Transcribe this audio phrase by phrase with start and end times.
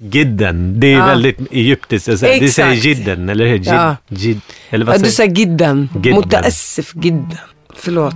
[0.00, 1.06] Gidden, det är Ja.
[1.06, 2.08] väldigt egyptiskt.
[2.08, 2.54] Alltså, det Exakt.
[2.54, 3.54] säger jidden, eller hur?
[3.56, 3.96] Jid, Ja.
[4.08, 5.88] jid, eller vad Ja, du säger säger gidden.
[5.94, 6.14] Gidden.
[6.20, 7.36] Mutaassif gidden.
[7.76, 8.14] Förlåt.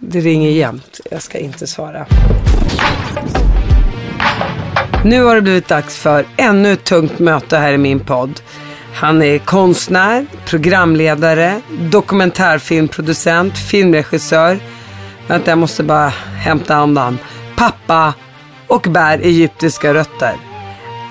[0.00, 1.00] Det ringer jämt.
[1.10, 2.06] Jag ska inte svara.
[5.04, 8.40] Nu har det blivit dags för ännu ett tungt möte här i min podd.
[8.94, 14.58] Han är konstnär, programledare, dokumentärfilmproducent, filmregissör.
[15.26, 17.18] Vänta, jag måste bara hämta andan.
[17.56, 18.14] Pappa
[18.66, 20.34] och bär egyptiska rötter.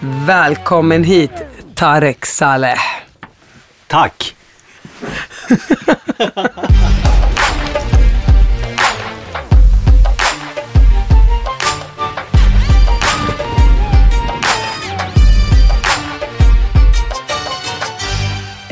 [0.02, 1.32] Välkommen hit,
[1.76, 2.80] Tarek Saleh.
[3.88, 4.36] Tack!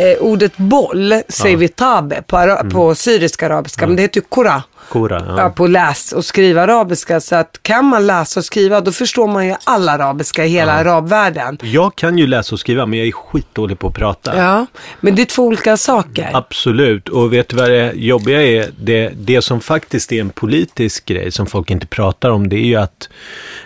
[0.03, 4.25] Eh, ordet boll säger vi tabe på, ara- på syrisk arabiska, men det heter ju
[4.29, 4.63] kora.
[4.89, 5.41] Kora, ja.
[5.41, 7.19] Ja, på läs och skriva arabiska.
[7.21, 10.71] Så att kan man läsa och skriva då förstår man ju all arabiska i hela
[10.73, 11.57] arabvärlden.
[11.61, 14.37] Jag kan ju läsa och skriva, men jag är skitdålig på att prata.
[14.37, 14.65] Ja,
[14.99, 16.29] men det är två olika saker.
[16.33, 18.69] Absolut, och vet du vad det jobbiga är?
[18.79, 22.65] Det, det som faktiskt är en politisk grej som folk inte pratar om, det är
[22.65, 23.09] ju att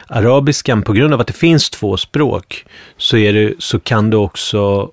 [0.08, 2.66] arabiskan, på grund av att det finns två språk,
[2.98, 4.90] så, är det, så kan det också,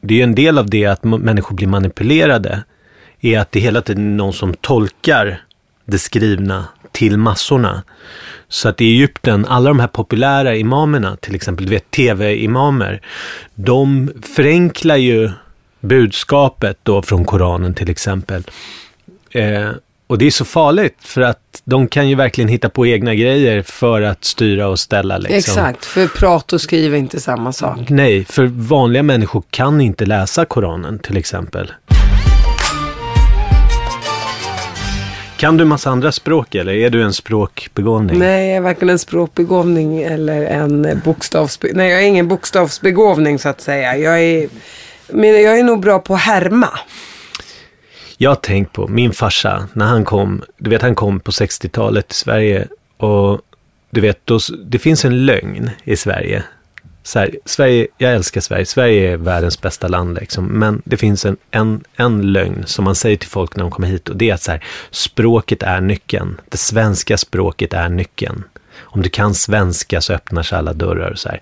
[0.00, 2.64] det är ju en del av det att människor blir manipulerade,
[3.20, 5.42] är att det hela tiden är någon som tolkar
[5.84, 7.82] det skrivna till massorna.
[8.48, 13.00] Så att i Egypten, alla de här populära imamerna, till exempel, du vet tv-imamer,
[13.54, 15.30] de förenklar ju
[15.80, 18.42] budskapet då från Koranen till exempel.
[19.30, 19.70] Eh,
[20.08, 23.62] och det är så farligt för att de kan ju verkligen hitta på egna grejer
[23.62, 25.18] för att styra och ställa.
[25.18, 25.36] Liksom.
[25.36, 27.78] Exakt, för prata och skriva är inte samma sak.
[27.88, 31.72] Nej, för vanliga människor kan inte läsa Koranen till exempel.
[35.36, 38.18] Kan du massa andra språk eller är du en språkbegåvning?
[38.18, 41.68] Nej, jag är varken en språkbegåvning eller en eh, bokstavsbe...
[41.74, 43.96] Nej, jag är ingen bokstavsbegåvning så att säga.
[43.96, 44.48] Jag är,
[45.08, 46.68] men jag är nog bra på att härma.
[48.20, 52.08] Jag har tänkt på min farsa, när han kom, du vet han kom på 60-talet
[52.08, 53.40] till Sverige och
[53.90, 56.42] du vet, då, det finns en lögn i Sverige.
[57.02, 61.24] Så här, Sverige, jag älskar Sverige, Sverige är världens bästa land liksom, men det finns
[61.24, 64.30] en, en, en lögn som man säger till folk när de kommer hit och det
[64.30, 68.44] är att så här, språket är nyckeln, det svenska språket är nyckeln.
[68.80, 71.40] Om du kan svenska så öppnar sig alla dörrar och så här.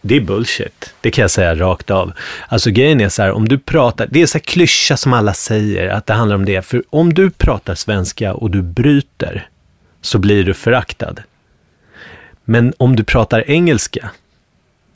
[0.00, 0.94] Det är bullshit.
[1.00, 2.12] Det kan jag säga rakt av.
[2.48, 5.34] Alltså grejen är så här, om du pratar, det är så här klyscha som alla
[5.34, 6.62] säger, att det handlar om det.
[6.62, 9.48] För om du pratar svenska och du bryter,
[10.00, 11.14] så blir du föraktad.
[12.44, 14.10] Men om du pratar engelska,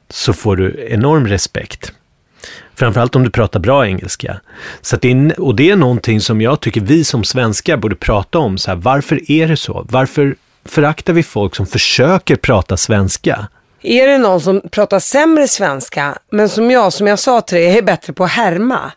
[0.09, 1.93] så får du enorm respekt.
[2.75, 4.41] Framförallt om du pratar bra engelska.
[4.81, 7.97] Så att det är, och det är någonting som jag tycker vi som svenskar borde
[7.97, 8.59] prata om.
[8.59, 9.87] Så här, varför är det så?
[9.91, 13.49] Varför föraktar vi folk som försöker prata svenska?
[13.83, 17.67] Är det någon som pratar sämre svenska, men som jag, som jag sa till dig,
[17.67, 18.93] jag är bättre på att härma.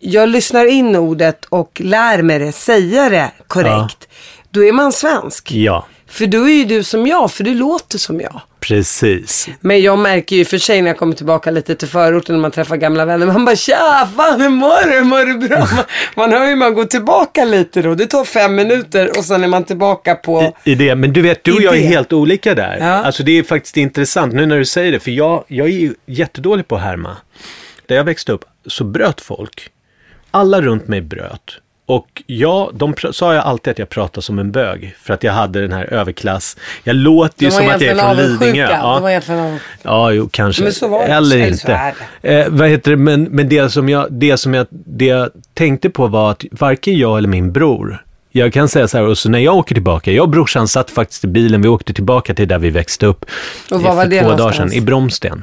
[0.00, 4.08] Jag lyssnar in ordet och lär mig det, säga det korrekt.
[4.50, 5.52] Då är man svensk.
[5.52, 8.40] Ja, För då är ju du som jag, för du låter som jag.
[8.60, 9.48] precis.
[9.60, 12.50] Men jag märker ju för sig när jag kommer tillbaka lite till förorten när man
[12.50, 13.26] träffar gamla vänner.
[13.26, 15.04] Man bara tja, fan hur mår du?
[15.04, 15.58] Mår du bra?
[15.58, 15.84] Man,
[16.16, 17.94] man hör ju man går tillbaka lite då.
[17.94, 20.56] Det tar fem minuter och sen är man tillbaka på...
[20.64, 20.94] I det.
[20.94, 22.76] Men du vet, du och I jag är helt olika där.
[22.80, 22.86] Ja.
[22.86, 25.00] Alltså det är faktiskt intressant nu när du säger det.
[25.00, 27.16] För jag, jag är ju jättedålig på att härma.
[27.86, 29.70] Där jag växte upp så bröt folk.
[30.30, 31.58] Alla runt mig bröt.
[31.86, 34.96] Och jag, de sa jag alltid att jag pratade som en bög.
[35.02, 36.56] För att jag hade den här överklass.
[36.84, 38.68] Jag låter ju som att jag är från Lidingö.
[38.70, 38.94] Ja.
[38.94, 39.64] De var egentligen avundsjuka.
[39.82, 40.62] Ja, jo, kanske.
[40.62, 41.04] Men så var det.
[41.04, 41.94] Eller Eller inte.
[42.22, 42.96] Eh, vad heter det?
[42.96, 46.98] Men, men det som, jag, det som jag, det jag tänkte på var att varken
[46.98, 48.02] jag eller min bror
[48.36, 50.90] jag kan säga så här, och så när jag åker tillbaka, jag och brorsan satt
[50.90, 53.24] faktiskt i bilen, vi åkte tillbaka till där vi växte upp.
[53.70, 54.72] Och var var för det två dagar någonstans?
[54.72, 55.42] sedan, i Bromsten.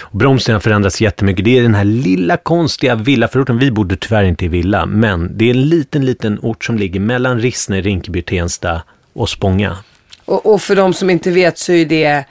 [0.00, 1.44] Och Bromsten har förändrats jättemycket.
[1.44, 3.58] Det är den här lilla konstiga villaförorten.
[3.58, 7.00] Vi bodde tyvärr inte i villa, men det är en liten, liten ort som ligger
[7.00, 8.82] mellan Rissne, Rinkeby, Tensta
[9.12, 9.76] och Spånga.
[10.24, 12.24] Och, och för de som inte vet så är det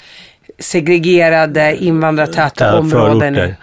[0.60, 3.54] segregerade invandrartäta Ja, områden i,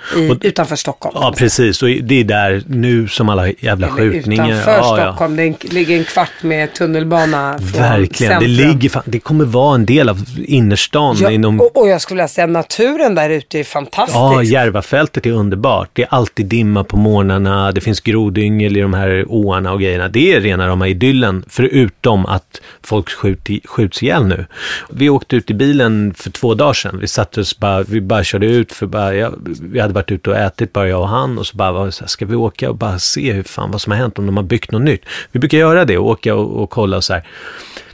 [0.40, 1.16] utanför Stockholm.
[1.20, 1.82] Ja, precis.
[1.82, 4.44] Och det är där nu som alla jävla Eller skjutningar.
[4.48, 5.06] Utanför ja, ja.
[5.06, 5.36] Stockholm.
[5.36, 8.40] Det är en- ligger en kvart med tunnelbana från Verkligen.
[8.40, 8.68] Det, centrum.
[8.68, 11.16] ligger, fan- det kommer vara en del av innerstan.
[11.20, 14.16] Ja, inom, och, och jag skulle vilja säga naturen där ute är fantastisk.
[14.16, 15.90] Ja, Järvafältet är underbart.
[15.92, 20.08] Det är alltid dimma på morgnarna, det finns grodyngel i de här åarna och grejerna.
[20.08, 24.46] Det är rena rama idyllen, förutom att folk skjut, skjuts ihjäl nu.
[24.90, 26.98] Vi åkte ut i bilen för två dagar sedan.
[27.00, 30.30] Vi satte oss bara, vi bara körde ut för bara, jag, vi hade varit ute
[30.30, 32.70] och ätit, bara jag och han, och så bara, var så här, ska vi åka
[32.70, 35.02] och bara se hur fan, vad som har hänt, om de har byggt något nytt.
[35.32, 37.26] Vi brukar göra det, åka och, och kolla och så här.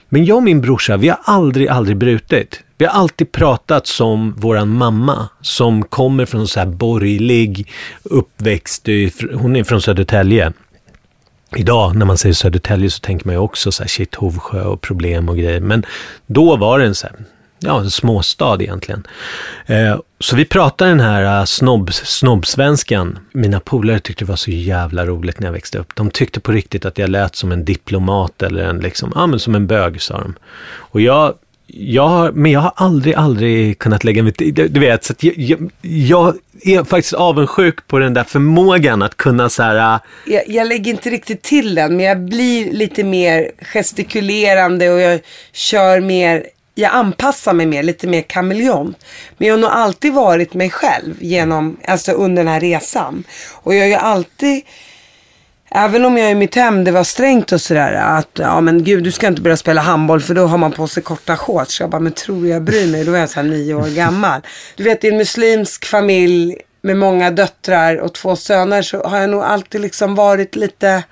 [0.09, 2.63] Men jag och min brorsa, vi har aldrig, aldrig brutit.
[2.79, 7.73] Vi har alltid pratat som våran mamma, som kommer från så här borgerlig
[8.03, 8.89] uppväxt.
[9.35, 10.53] Hon är från Södertälje.
[11.57, 14.81] Idag när man säger Södertälje så tänker man ju också så här shit, Hovsjö och
[14.81, 15.61] problem och grejer.
[15.61, 15.85] Men
[16.27, 17.17] då var det en så här,
[17.59, 19.07] ja, en småstad egentligen.
[19.67, 23.19] Eh, så vi pratade den här eh, uh, snobb, snobbsvenskan.
[23.33, 25.95] Mina polare tyckte det var så jävla roligt när jag växte upp.
[25.95, 29.41] De tyckte på riktigt att jag lät som en diplomat eller en liksom, ja men
[29.41, 30.35] som en bög sa de.
[30.75, 31.35] Och jag,
[31.67, 35.13] jag har, men jag har aldrig, aldrig kunnat lägga mig till, du, du vet, så
[35.13, 39.95] att jag, jag, jag är faktiskt avundsjuk på den där förmågan att kunna så här,
[39.95, 45.01] uh, jag, jag lägger inte riktigt till den, men jag blir lite mer gestikulerande och
[45.01, 45.21] jag
[45.53, 46.47] kör mer,
[46.79, 49.05] jag anpassar mig mer, lite mer kameleont.
[49.39, 53.25] Men jag har nog alltid varit mig själv genom, alltså under den här resan.
[53.53, 54.63] Och jag har ju alltid,
[55.71, 59.05] även om jag i mitt hem, det var strängt och sådär, att ja men gud
[59.05, 61.81] du ska inte börja spela handboll för då har man på sig korta shorts.
[61.81, 63.05] Jag bara, men tror du jag bryr mig?
[63.05, 64.41] Då är jag såhär nio år gammal.
[64.77, 69.31] Du vet i en muslimsk familj med många döttrar och två söner så har jag
[69.31, 71.03] nog alltid liksom varit lite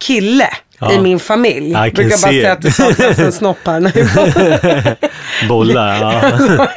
[0.00, 0.48] kille
[0.82, 0.92] Ja.
[0.92, 1.70] i min familj.
[1.72, 3.80] Jag brukar bara säga att det saknas en snopp här.
[5.48, 6.00] Bollar.
[6.00, 6.22] Ja.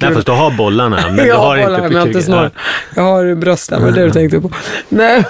[0.00, 2.22] Nej, fast du har bollarna, men du jag har bollar, inte men jag har inte
[2.22, 2.50] snor.
[2.96, 4.50] Jag har brösten, vad det du tänkte på.
[4.88, 5.24] Nej.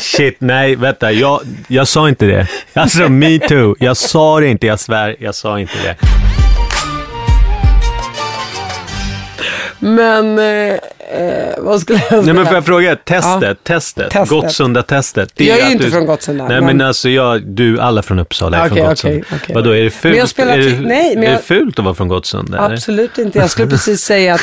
[0.00, 2.46] Shit, nej, vänta, jag, jag sa inte det.
[2.72, 3.74] Alltså, me too.
[3.78, 5.96] Jag sa det inte, jag svär, jag sa inte det.
[9.82, 10.78] Men, eh, eh,
[11.58, 12.22] vad skulle jag säga?
[12.22, 13.54] Nej, men får jag fråga, testet, Ja.
[13.62, 14.28] testet, Testet.
[14.28, 15.32] Gottsunda-testet.
[15.34, 18.18] Jag är ju inte du- från Gottsunda, Nej, men- men alltså, jag, du, alla från
[18.18, 19.16] Uppsala är Okej, från Gottsunda.
[19.26, 19.54] okej, okej.
[19.54, 20.12] Vadå, är det fult?
[20.12, 22.58] Men jag spelar till- nej, men är det jag- fult att vara från Gottsunda?
[22.58, 22.74] eller?
[22.74, 23.38] Absolut inte.
[23.38, 24.40] Jag skulle precis säga att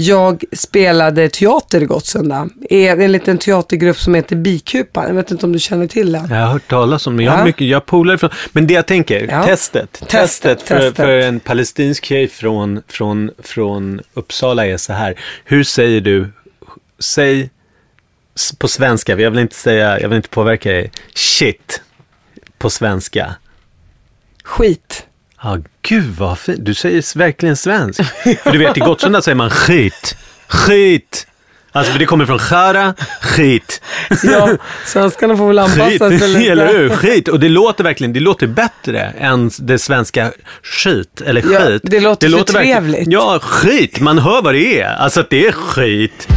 [0.00, 2.48] jag spelade teater i Gottsunda.
[2.70, 5.04] En liten teatergrupp som heter Bikupan.
[5.06, 6.28] Jag vet inte om du känner till den.
[6.30, 7.22] Jag har hört talas om det.
[7.22, 7.44] Jag har Ja.
[7.44, 9.44] mycket, jag har polare från, men det jag tänker, Ja.
[9.44, 9.92] testet.
[9.92, 10.96] Testet, Testet, för, testet.
[10.96, 15.14] för en palestinsk tjej från, från, från Uppsala är så här.
[15.44, 16.28] Hur säger du,
[16.98, 17.50] säg
[18.58, 21.82] på svenska, jag vill inte säga, jag vill inte påverka dig, shit
[22.58, 23.34] på svenska.
[24.44, 25.04] Skit.
[25.42, 26.64] Ja, gud vad fint.
[26.64, 28.02] Du säger verkligen svensk.
[28.42, 30.16] för du vet, i Gottsunda säger man skit.
[30.48, 31.26] Skit.
[31.72, 33.82] Alltså, för det kommer från skära, skit.
[34.22, 34.48] Ja,
[34.86, 36.52] svenskarna får väl anpassa sig lite.
[36.52, 36.88] eller hur?
[36.90, 37.28] Skit.
[37.28, 40.32] Och det låter verkligen, det låter bättre än det svenska
[40.62, 41.82] skit, eller Ja, skit.
[41.84, 43.08] det låter för verkligen- trevligt.
[43.12, 44.00] Ja, skit.
[44.00, 44.94] Man hör vad det är.
[44.94, 46.28] Alltså att det är skit.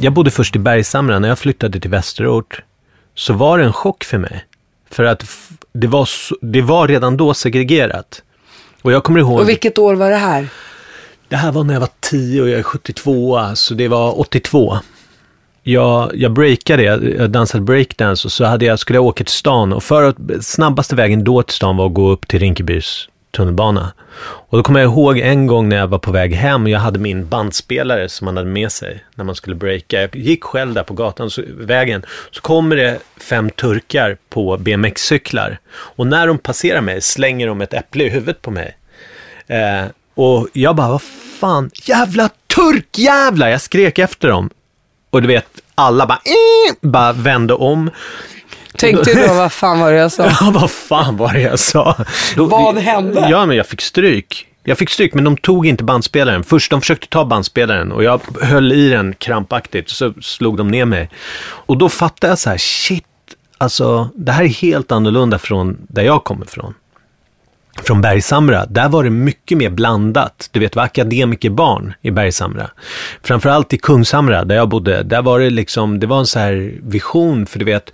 [0.00, 1.18] Jag bodde först i Bergshamra.
[1.18, 2.62] När jag flyttade till Västerort
[3.14, 4.44] så var det en chock för mig.
[4.92, 5.24] För att
[5.72, 6.08] det var,
[6.40, 8.22] det var redan då segregerat.
[8.82, 9.40] Och jag kommer ihåg...
[9.40, 10.48] Och vilket år var det här?
[11.28, 14.78] Det här var när jag var 10 och jag är 72, så det var 82.
[15.62, 19.72] Jag, jag breakade, jag, dansade breakdance och så hade jag, skulle jag åka till stan
[19.72, 23.92] och för att snabbaste vägen då till stan var att gå upp till Rinkebys tunnelbana.
[24.22, 26.98] Och då kommer jag ihåg en gång när jag var på väg hem, jag hade
[26.98, 30.00] min bandspelare som man hade med sig när man skulle breaka.
[30.00, 35.58] Jag gick själv där på gatan, så, vägen, så kommer det fem turkar på BMX-cyklar.
[35.70, 38.76] Och när de passerar mig slänger de ett äpple i huvudet på mig.
[39.46, 39.84] Eh,
[40.14, 41.02] och jag bara, vad
[41.40, 43.48] fan, jävla turkjävlar!
[43.48, 44.50] Jag skrek efter dem.
[45.10, 46.20] Och du vet, alla bara,
[46.80, 47.90] bara vände om.
[48.78, 50.24] Tänkte du då, vad fan var det jag sa?
[50.40, 51.96] Ja, vad fan var det jag sa?
[52.36, 53.26] Då, Vad hände?
[53.30, 54.46] Ja, men jag fick stryk.
[54.64, 56.44] Jag fick stryk, men de tog inte bandspelaren.
[56.44, 60.84] Först de försökte ta bandspelaren och jag höll i den krampaktigt, så slog de ner
[60.84, 61.10] mig.
[61.42, 63.04] Och då fattade jag så här, shit,
[63.58, 66.74] alltså det här är helt annorlunda från där jag kommer ifrån.
[67.82, 70.48] Från Bergshamra, där var det mycket mer blandat.
[70.52, 72.70] Du vet, det var akademikerbarn i Bergshamra.
[73.22, 76.74] Framförallt i Kungshamra, där jag bodde, där var det liksom, det var en så här
[76.82, 77.92] vision, för du vet,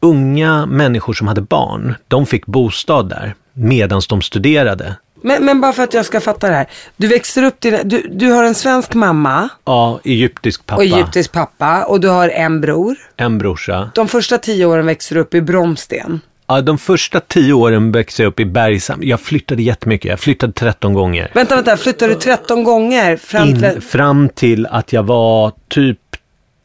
[0.00, 4.96] unga människor som hade barn, de fick bostad där medan de studerade.
[5.22, 6.66] Men, men bara för att jag ska fatta det här.
[6.96, 11.32] Du växer upp till, du, du har en svensk mamma Ja, egyptisk pappa, och egyptisk
[11.32, 12.96] pappa och du har en bror.
[13.16, 13.90] en brorsa.
[13.94, 16.20] De första tio åren växer du upp i Bromsten.
[16.48, 19.04] Ja, de första tio åren växte jag upp i Bergshamra.
[19.04, 21.30] Jag flyttade jättemycket, jag flyttade 13 gånger.
[21.34, 23.64] Vänta, vänta, flyttade du 13 gånger fram till...
[23.64, 25.98] In, fram till att jag var typ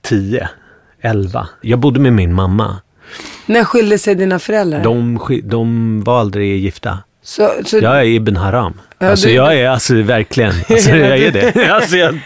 [0.02, 0.50] 10,
[1.02, 1.48] 11.
[1.62, 2.82] Jag bodde med min mamma.
[3.46, 4.84] När skilde sig dina föräldrar?
[4.84, 7.00] De, de var aldrig gifta.
[7.24, 8.74] Så, så, Jag är Ibn Haram.
[9.00, 11.70] Ja, alltså du- jag är alltså verkligen, alltså jag är det.
[11.74, 12.20] Alltså, jag,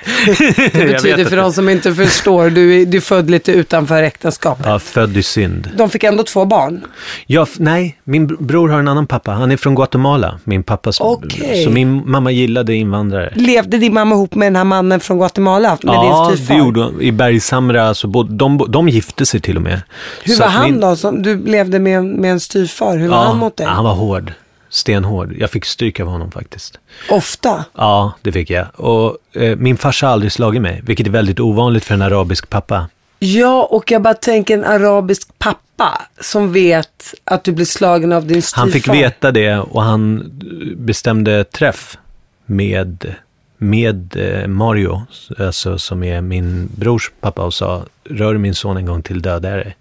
[0.74, 4.66] det betyder för de som inte förstår, du är, du är född lite utanför äktenskapet.
[4.66, 5.72] Ja, född i synd.
[5.78, 6.86] De fick ändå två barn.
[7.28, 9.32] Jag, nej, min br- bror har en annan pappa.
[9.32, 11.64] Han är från Guatemala, min pappas Okej.
[11.64, 13.34] Så min mamma gillade invandrare.
[13.36, 15.78] Levde din mamma ihop med den här mannen från Guatemala?
[15.84, 16.58] Med ja, din det styvfar?
[16.58, 17.02] gjorde hon.
[17.02, 19.82] I Bergshamra, så bod, de, de gifte sig till och med.
[20.24, 20.96] Hur Så var han min- då?
[20.96, 22.98] Som, du levde med, med en styvfar.
[22.98, 23.68] Hur var han mot dig?
[23.68, 24.34] Han var hård.
[24.76, 25.36] Stenhård.
[25.38, 26.80] Jag fick stryk av honom faktiskt.
[27.10, 27.66] Ofta?
[27.74, 28.68] Ja, det fick jag.
[28.76, 32.50] Och eh, min farsa har aldrig slagit mig, vilket är väldigt ovanligt för en arabisk
[32.50, 32.88] pappa.
[33.20, 38.26] Ja, och jag bara tänker en arabisk pappa som vet att du blir slagen av
[38.26, 38.62] din styvfar.
[38.62, 40.32] Han fick veta det och han
[40.78, 41.98] bestämde träff
[42.46, 43.16] med,
[43.58, 45.06] med eh, Mario,
[45.40, 49.50] alltså, som är min brors pappa och sa, rör min son en gång till dödar
[49.50, 49.78] jag dig.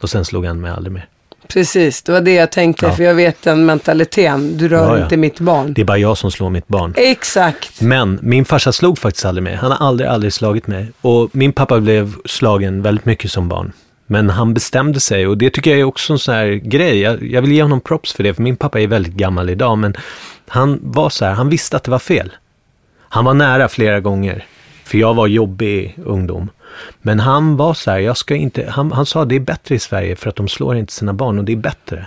[0.00, 1.08] Och sen slog han mig aldrig mer.
[1.48, 2.86] Precis, det var det jag tänkte.
[2.86, 2.92] Ja.
[2.92, 4.56] För jag vet den mentaliteten.
[4.56, 5.02] Du rör Ja, ja.
[5.04, 5.72] inte mitt barn.
[5.74, 6.94] Det är bara jag som slår mitt barn.
[6.96, 7.80] Exakt.
[7.80, 9.54] Men min farsa slog faktiskt aldrig mig.
[9.54, 10.86] Han har aldrig, aldrig slagit mig.
[11.00, 13.72] Och min pappa blev slagen väldigt mycket som barn.
[14.06, 17.00] Men han bestämde sig och det tycker jag är också en sån här grej.
[17.00, 19.78] Jag, jag vill ge honom props för det, för min pappa är väldigt gammal idag.
[19.78, 19.94] Men
[20.48, 22.32] han var så här, han visste att det var fel.
[23.08, 24.44] Han var nära flera gånger.
[24.84, 26.50] För jag var jobbig ungdom.
[27.02, 29.78] Men han var så här, jag ska inte, han, han sa det är bättre i
[29.78, 32.06] Sverige för att de slår inte sina barn och det är bättre.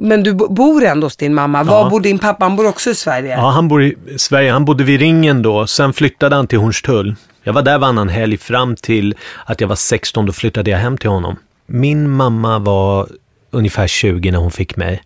[0.00, 1.62] Men du bo- bor ändå hos din mamma.
[1.62, 1.90] Var Ja.
[1.90, 2.44] bor din pappa?
[2.44, 3.30] Han bor också i Sverige.
[3.36, 4.52] Ja, han bor i Sverige.
[4.52, 5.66] Han bodde vid Ringen då.
[5.66, 7.14] Sen flyttade han till Hornstull.
[7.42, 10.26] Jag var där varannan helg fram till att jag var 16.
[10.26, 11.36] Då flyttade jag hem till honom.
[11.66, 13.08] Min mamma var
[13.50, 15.02] ungefär 20 när hon fick mig.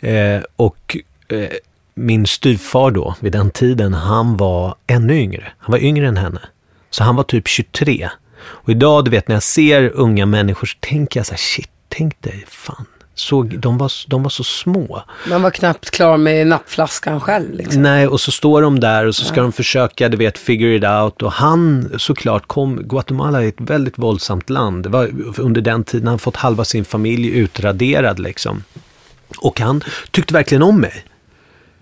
[0.00, 0.96] Eh, och
[1.28, 1.44] eh,
[1.94, 5.44] min styvfar då, vid den tiden, han var ännu yngre.
[5.58, 6.40] Han var yngre än henne.
[6.90, 8.08] Så han var typ 23.
[8.42, 11.70] Och idag, du vet, när jag ser unga människor så tänker jag så här, shit,
[11.88, 12.86] tänk dig, fan.
[13.14, 15.02] Så, de, var, de var så små.
[15.28, 17.54] Man var knappt klar med nappflaskan själv.
[17.54, 17.82] Liksom.
[17.82, 20.84] Nej, och så står de där och så ska de försöka, du vet, figure it
[20.84, 21.22] out.
[21.22, 24.82] Och han såklart kom, Guatemala är ett väldigt våldsamt land.
[24.82, 28.64] Det var under den tiden han fått halva sin familj utraderad liksom.
[29.38, 31.04] Och han tyckte verkligen om mig.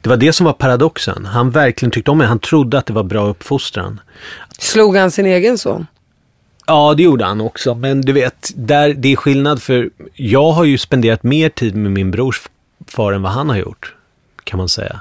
[0.00, 1.24] Det var det som var paradoxen.
[1.26, 2.26] Han verkligen tyckte om mig.
[2.26, 4.00] Han trodde att det var bra uppfostran.
[4.58, 5.86] Slog han sin egen son?
[6.70, 7.75] Ja, det gjorde han också.
[7.75, 11.92] Men du vet, där, det är skillnad för jag har ju spenderat mer tid med
[11.92, 12.42] min brors
[12.88, 13.94] far än vad han har gjort.
[14.44, 15.00] Kan man säga.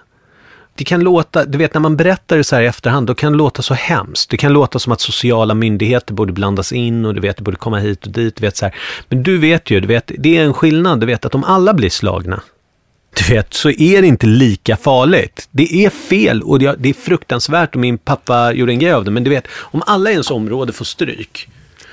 [0.75, 3.31] Det kan låta, du vet när man berättar det så här i efterhand, då kan
[3.31, 4.29] det låta så hemskt.
[4.29, 7.57] Det kan låta som att sociala myndigheter borde blandas in och du vet, det borde
[7.57, 8.35] komma hit och dit.
[8.35, 8.75] Du vet, så här.
[9.09, 10.99] Men du vet ju, du vet, det är en skillnad.
[10.99, 12.41] Du vet att om alla blir slagna,
[13.15, 15.49] du vet, så är det inte lika farligt.
[15.51, 19.11] Det är fel och det är fruktansvärt och min pappa gjorde en grej av det.
[19.11, 21.49] Men du vet, om alla i ens område får stryk,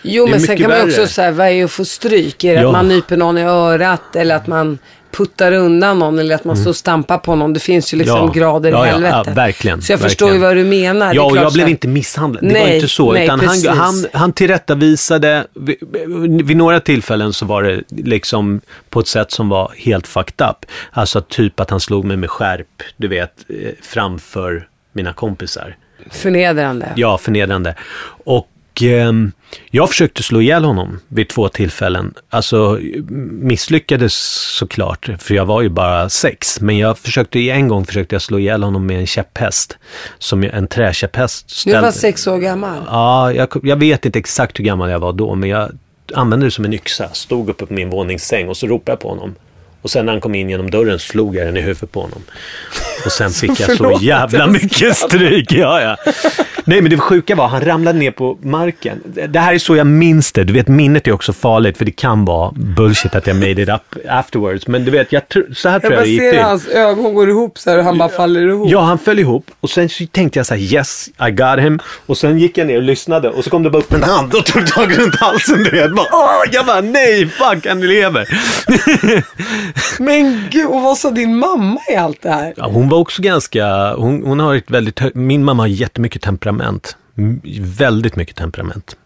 [0.07, 2.45] Jo, men sen kan man ju också säga, vad är att få stryk?
[2.45, 2.67] Är det Ja.
[2.69, 4.79] att man nyper någon i örat eller att man
[5.17, 7.53] puttar undan någon eller att man står och stampar på någon?
[7.53, 8.27] Det finns ju liksom Mm.
[8.35, 8.41] Ja.
[8.41, 9.23] grader Ja, i helvetet.
[9.27, 10.11] ja, verkligen, Så jag verkligen.
[10.11, 11.15] förstår ju vad du menar.
[11.15, 12.43] Ja, och jag blev inte misshandlad.
[12.45, 13.13] Det var Nej, inte så.
[13.13, 13.69] nej, utan han, precis.
[13.69, 15.47] han, han tillrättavisade.
[15.55, 15.77] Vid,
[16.47, 20.57] vid några tillfällen så var det liksom på ett sätt som var helt fucked up.
[20.93, 25.77] Alltså typ att han slog mig med skärp, du vet, eh, framför mina kompisar.
[26.11, 26.89] Förnedrande.
[26.97, 27.75] Ja, förnedrande.
[28.25, 28.49] Och
[28.83, 29.33] ehm,
[29.71, 32.15] jag försökte slå ihjäl honom vid två tillfällen.
[32.31, 32.79] Alltså
[33.31, 34.15] misslyckades
[34.59, 36.61] såklart, för jag var ju bara sex.
[36.61, 39.79] Men jag försökte, en gång försökte jag slå ihjäl honom med en käpphäst.
[40.19, 41.65] Som en träkäpphäst.
[41.65, 42.79] Du var ställde- sex år gammal.
[42.87, 45.71] Ja, jag, jag vet inte exakt hur gammal jag var då, men jag
[46.15, 47.09] använde det som en yxa.
[47.13, 49.35] Stod uppe på min våningssäng och så ropade jag på honom.
[49.85, 52.23] Och sen när han kom in genom dörren slog jag den i huvudet på honom.
[53.05, 55.53] Och sen fick jag så jävla jag mycket stryk.
[55.53, 56.13] Ja, ja.
[56.65, 59.01] Nej, men det sjuka var, han ramlade ner på marken.
[59.29, 60.45] Det här är så jag minns det.
[60.45, 63.69] Du vet, minnet är också farligt, för det kan vara bullshit att jag made it
[63.69, 64.67] up afterwards.
[64.67, 65.23] Men du vet, jag,
[65.57, 66.41] så här Jag tror jag det gick ser till.
[66.43, 68.71] hans ögon går ihop så här och han bara faller ihop.
[68.71, 71.81] Ja, han föll ihop och sen så tänkte jag så här, yes, I got him.
[72.07, 74.35] Och sen gick jag ner och lyssnade och så kom det bara upp en hand
[74.35, 75.95] och tog tag runt halsen, du vet.
[75.95, 78.29] Bara, Åh, jag bara, nej, fuck, han lever.
[79.99, 82.55] Men gud, och vad sa din mamma i allt det här?
[82.57, 86.97] Ja, hon var också ganska, hon, hon har ett väldigt, min mamma har jättemycket temperament.
[87.61, 88.97] Väldigt mycket temperament.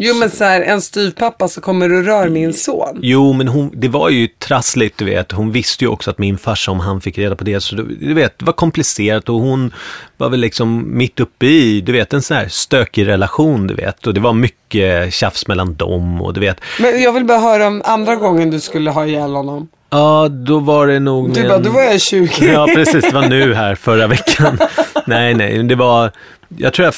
[0.00, 2.98] Jo men så här, en styvpappa så kommer du rör min son.
[3.02, 5.32] Jo, men hon, det var ju trassligt, du vet.
[5.32, 7.96] Hon visste ju också att min farsa, om han fick reda på det, så du,
[8.00, 9.72] du vet, det var komplicerat och hon
[10.16, 14.06] var väl liksom mitt uppe i, du vet, en sån här stökig relation, du vet.
[14.06, 16.60] Och det var mycket tjafs mellan dem och du vet.
[16.80, 19.68] Men jag vill bara höra om andra gången du skulle ha ihjäl honom.
[19.90, 22.52] Ja, då var det nog Du med bara, en- då var jag 20.
[22.52, 23.04] Ja, precis.
[23.04, 24.58] Det var nu här förra veckan.
[25.06, 26.10] nej, nej, det var...
[26.56, 26.94] Jag tror jag...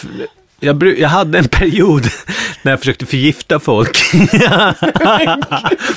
[0.61, 2.02] Jag, jag hade en period
[2.62, 3.99] när jag försökte förgifta folk.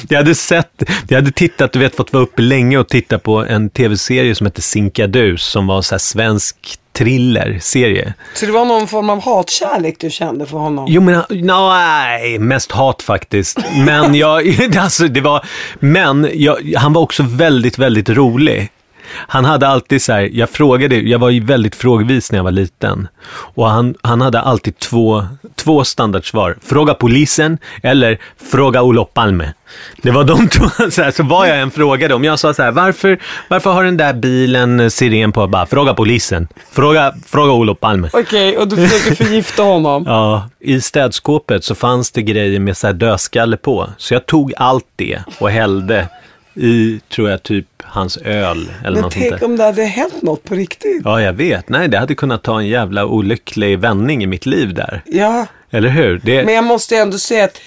[0.09, 3.45] jag hade sett, jag hade tittat, du vet, fått vara uppe länge och titta på
[3.45, 8.13] en tv-serie som hette Sinkadus, som var så svensk thriller-serie.
[8.33, 10.85] Så det var någon form av hatkärlek du kände för honom?
[10.89, 13.59] Jo men, no, nej, mest hat faktiskt.
[13.85, 15.45] Men jag, alltså det var,
[15.79, 18.69] men jag, han var också väldigt, väldigt rolig.
[19.15, 22.51] Han hade alltid så här, jag frågade, jag var ju väldigt frågvis när jag var
[22.51, 23.07] liten.
[23.29, 26.57] Och han, han hade alltid två, två standardsvar.
[26.61, 28.17] Fråga polisen eller
[28.51, 29.53] fråga Olof Palme.
[30.01, 32.23] Det var de två, så, här, så vad jag än frågade om.
[32.23, 35.47] Jag sa så här, varför, varför har den där bilen siren på?
[35.47, 36.47] Bara, fråga polisen.
[36.71, 38.09] Fråga, fråga Olof Palme.
[38.13, 40.03] Okej, och du försöker förgifta honom?
[40.07, 43.89] Ja, i städskåpet så fanns det grejer med så här dödskalle på.
[43.97, 46.07] Så jag tog allt det och hällde
[46.55, 50.55] i, tror jag, typ hans öl eller Men tänk om det hade hänt något på
[50.55, 51.01] riktigt?
[51.05, 51.69] Ja, jag vet.
[51.69, 55.01] Nej, det hade kunnat ta en jävla olycklig vändning i mitt liv där.
[55.05, 56.21] Ja, Eller hur?
[56.23, 56.45] Det...
[56.45, 57.61] men jag måste ändå säga att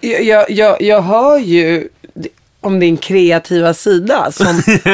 [0.00, 1.88] jag, jag, jag, jag hör ju
[2.60, 4.62] om din kreativa sida som...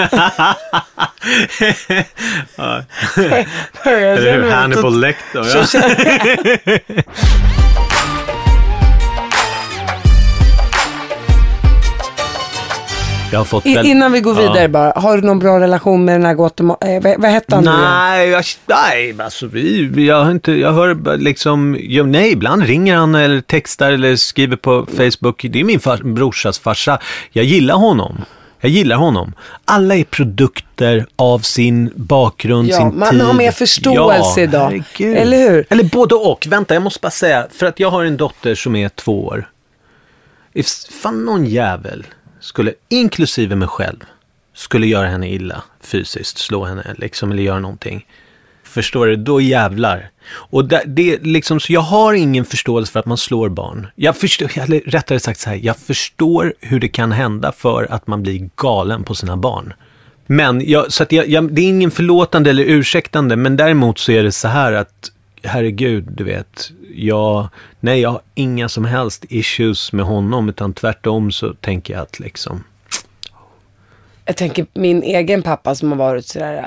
[2.57, 2.83] ja.
[3.85, 4.51] Eller hur?
[4.51, 5.47] Hannibal Lecter.
[5.55, 5.67] Ja.
[13.33, 14.69] Jag har fått I, väl- innan vi går vidare Ja.
[14.69, 16.79] bara, har du någon bra relation med den här Guatemala...
[16.81, 17.71] Eh, vad, vad hette han nu?
[17.71, 22.97] Nej, jag, nej alltså, vi, jag, har inte, jag hör liksom, ja, nej, ibland ringer
[22.97, 25.47] han eller textar eller skriver på Facebook.
[25.51, 26.99] Det är min far, brorsas farsa.
[27.33, 28.25] Jag gillar honom.
[28.61, 29.33] Jag gillar honom.
[29.65, 33.21] Alla är produkter av sin bakgrund, Ja, sin man tid.
[33.21, 34.61] har mer förståelse idag.
[34.71, 35.17] herregud.
[35.17, 35.67] Eller hur?
[35.71, 36.47] Eller både och.
[36.51, 39.49] Vänta, jag måste bara säga, för att jag har en dotter som är två år.
[41.03, 42.07] Fan någon jävel
[42.47, 44.05] skulle, inklusive mig själv,
[44.55, 48.07] skulle göra henne illa fysiskt, slå henne liksom, eller göra någonting.
[48.65, 49.17] Förstår du?
[49.17, 50.11] Då jävlar.
[50.29, 53.87] Och det, det är liksom, så jag har ingen förståelse för att man slår barn.
[53.95, 58.07] Jag förstår, eller rättare sagt så här, jag förstår hur det kan hända för att
[58.07, 59.73] man blir galen på sina barn.
[60.27, 64.13] Men jag, så att jag, jag, det är ingen förlåtande eller ursäktande, men däremot så
[64.13, 65.11] är det så här att
[65.43, 67.49] herregud, du vet, jag,
[67.81, 72.19] nej, jag har inga som helst issues med honom, utan tvärtom så tänker jag att
[72.19, 72.65] liksom,
[74.25, 76.65] Jag tänker min egen pappa som har varit sådär uh,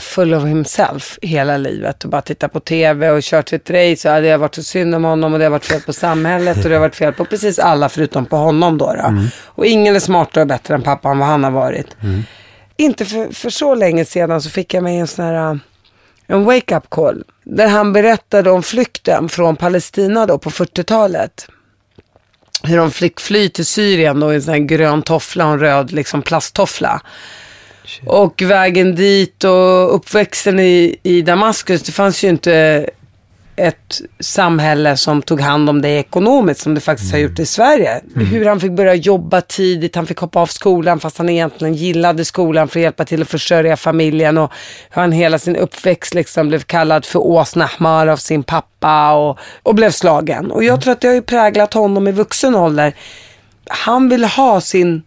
[0.00, 4.08] full of himself hela livet och bara tittat på tv och kört ett race så
[4.08, 6.68] hade jag varit så synd om honom och det har varit fel på samhället och
[6.68, 8.92] det har varit fel på precis alla förutom på honom då.
[8.92, 9.14] då.
[9.44, 11.96] Och ingen är smartare och bättre än pappa än vad han har varit.
[12.76, 15.58] Inte för, för så länge sedan så fick jag mig en sån här uh,
[16.28, 17.24] en wake-up call.
[17.44, 21.48] Där han berättade om flykten från Palestina då på 40-talet.
[22.62, 25.60] Hur de fick fly till Syrien då i en sån här grön toffla och en
[25.60, 27.02] röd liksom plasttoffla.
[28.06, 32.90] Och vägen dit och uppväxten i, i Damaskus, det fanns ju inte
[33.58, 38.00] ett samhälle som tog hand om det ekonomiskt som det faktiskt har gjort i Sverige.
[38.14, 42.24] Hur han fick börja jobba tidigt, han fick hoppa av skolan fast han egentligen gillade
[42.24, 44.52] skolan för att hjälpa till att försörja familjen och
[44.90, 49.74] hur han hela sin uppväxt liksom blev kallad för åsnahmar av sin pappa och, och
[49.74, 50.50] blev slagen.
[50.50, 52.94] Och jag tror att det har ju präglat honom i vuxen ålder.
[53.68, 55.02] Han vill ha sin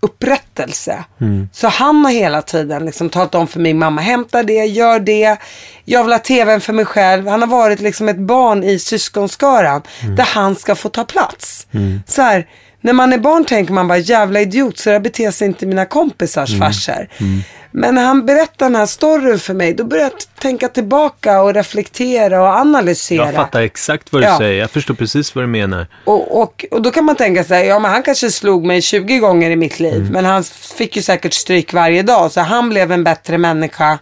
[0.00, 1.04] barndomsupprättelse.
[1.52, 5.36] Så han har hela tiden liksom talat om för min mamma, hämta det, gör det.
[5.84, 7.28] Jag vill ha tvn för mig själv.
[7.28, 9.82] Han har varit liksom ett barn i syskonskaran
[10.16, 11.66] där han ska få ta plats.
[12.06, 12.46] Så här,
[12.80, 15.84] när man är barn tänker man bara jävla idiot så där beter sig inte mina
[15.84, 16.60] kompisars mm.
[16.60, 17.08] farsor.
[17.18, 17.42] Mm.
[17.72, 21.54] Men när han berättar den här storyn för mig, då börjar jag tänka tillbaka och
[21.54, 23.24] reflektera och analysera.
[23.24, 24.38] Jag fattar exakt vad du ja.
[24.38, 24.60] säger.
[24.60, 25.86] Jag förstår precis vad du menar.
[26.04, 29.18] Och, och, och då kan man tänka sig, ja men han kanske slog mig 20
[29.18, 29.96] gånger i mitt liv.
[29.96, 30.12] Mm.
[30.12, 30.44] Men han
[30.78, 32.32] fick ju säkert stryk varje dag.
[32.32, 33.98] Så han blev en bättre människa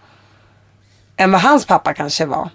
[1.19, 2.49] än vad hans pappa kanske var.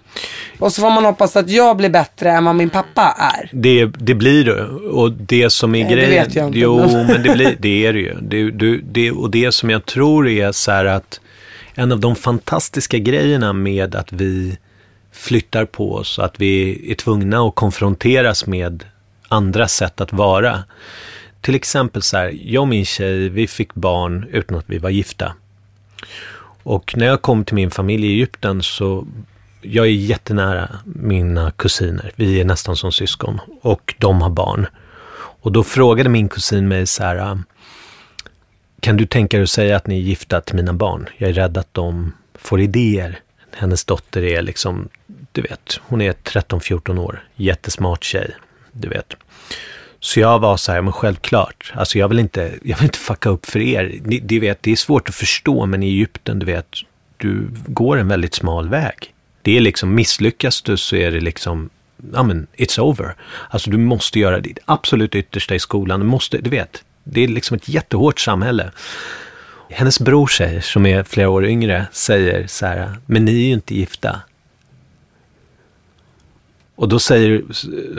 [0.58, 3.50] Och så får man hoppas att jag blir bättre än vad min pappa är.
[3.52, 4.64] Det, det blir du.
[4.88, 6.10] Och det som är Nej, grejen.
[6.10, 6.58] Det vet jag inte.
[6.58, 8.14] Jo, men det, blir, det är det ju.
[8.20, 11.20] Det, du, det, och det som jag tror är så här att
[11.74, 14.58] en av de fantastiska grejerna med att vi
[15.12, 18.84] flyttar på oss, att vi är tvungna att konfronteras med
[19.28, 20.64] andra sätt att vara.
[21.40, 24.90] Till exempel så här, jag och min tjej, vi fick barn utan att vi var
[24.90, 25.34] gifta.
[26.64, 29.06] Och när jag kom till min familj i Egypten så
[29.62, 32.12] jag är jättenära mina kusiner.
[32.16, 34.66] Vi är nästan som syskon och de har barn.
[35.16, 37.38] Och då frågade min kusin mig så här, ah,
[38.80, 41.08] kan du tänka dig att säga att ni är gifta till mina barn?
[41.16, 43.20] Jag är rädd att de får idéer.
[43.52, 44.88] Hennes dotter är liksom,
[45.32, 48.36] du vet, hon är 13-14 år, jättesmart tjej,
[48.72, 49.16] du vet.
[50.04, 53.28] Så jag var så här, men självklart, alltså jag vill inte, jag vill inte fucka
[53.28, 54.00] upp för er.
[54.04, 56.66] Ni, ni vet, det är svårt att förstå, men i Egypten, du vet,
[57.16, 59.14] du går en väldigt smal väg.
[59.42, 61.70] Det är liksom, misslyckas du så är det liksom,
[62.12, 63.14] ja men, it's over.
[63.50, 66.00] Alltså du måste göra ditt absolut yttersta i skolan.
[66.00, 68.70] Du måste, du vet, det är liksom ett jättehårt samhälle.
[69.70, 73.52] Hennes bror säger, som är flera år yngre, säger så här, men ni är ju
[73.52, 74.20] inte gifta.
[76.74, 77.42] Och då säger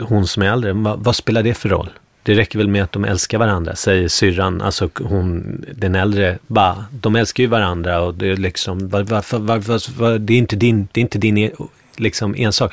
[0.02, 1.90] hon som är äldre, vad, vad spelar det för roll?
[2.22, 6.84] Det räcker väl med att de älskar varandra, säger syrran, alltså hon, den äldre, bara,
[6.90, 10.56] de älskar ju varandra och det är liksom, var, var, var, var, det är inte
[10.56, 11.50] din, det är inte din e-,
[11.96, 12.72] liksom ensak.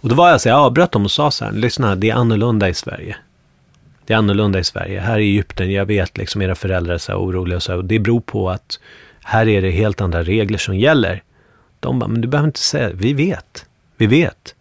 [0.00, 2.10] Och då var jag så här, jag avbröt dem och sa så här, lyssna, det
[2.10, 3.16] är annorlunda i Sverige.
[4.06, 5.00] Det är annorlunda i Sverige.
[5.00, 7.84] Här i Egypten, jag vet liksom era föräldrar är så här oroliga och så, och
[7.84, 8.78] det beror på att
[9.22, 11.22] här är det helt andra regler som gäller.
[11.80, 14.54] De bara, men du behöver inte säga, vi vet, vi vet.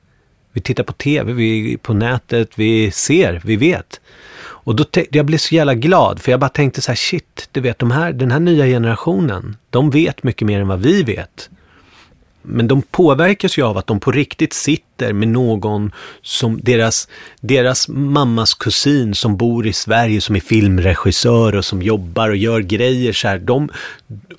[0.54, 4.00] Vi tittar på tv, vi på nätet, vi ser, vi vet.
[4.64, 7.62] Och då jag blev så jävla glad, för jag bara tänkte så här, shit, du
[7.62, 11.50] vet, de här, den här nya generationen, de vet mycket mer än vad vi vet.
[12.42, 17.08] Men de påverkas ju av att de på riktigt sitter med någon som deras,
[17.42, 22.60] deras mammas kusin som bor i Sverige som är filmregissör och som jobbar och gör
[22.60, 23.40] grejer så här.
[23.40, 23.70] De,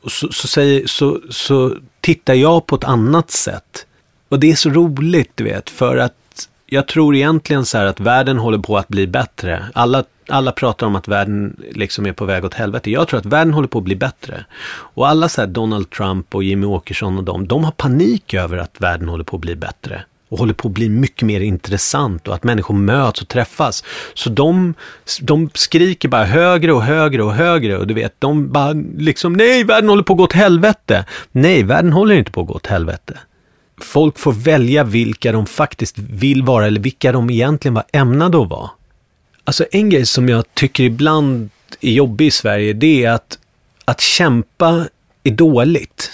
[0.07, 3.87] så, så, säger, så, så tittar jag på ett annat sätt
[4.33, 8.01] och det är så roligt, du vet, för att jag tror egentligen så här att
[8.01, 9.64] världen håller på att bli bättre.
[9.75, 12.90] Alla, alla pratar om att världen liksom är på väg åt helvete.
[12.90, 14.45] Jag tror att världen håller på att bli bättre.
[14.71, 18.59] Och alla så här Donald Trump och Jimmy Åkesson och dem, de har panik över
[18.59, 20.05] att världen håller på att bli bättre.
[20.29, 23.85] Och håller på att bli mycket mer intressant och att människor möts och träffas.
[24.14, 24.75] Så de,
[25.21, 29.64] de skriker bara högre och högre och högre och du vet, de bara liksom nej,
[29.64, 31.05] världen håller på att gå åt helvete.
[31.33, 33.18] Nej, världen håller inte på att gå åt helvete
[33.83, 38.49] folk får välja vilka de faktiskt vill vara eller vilka de egentligen var ämnade att
[38.49, 38.71] vara.
[39.45, 43.38] Alltså en grej som jag tycker ibland är jobbig i Sverige, det är att,
[43.85, 44.87] att kämpa
[45.25, 46.11] är dåligt.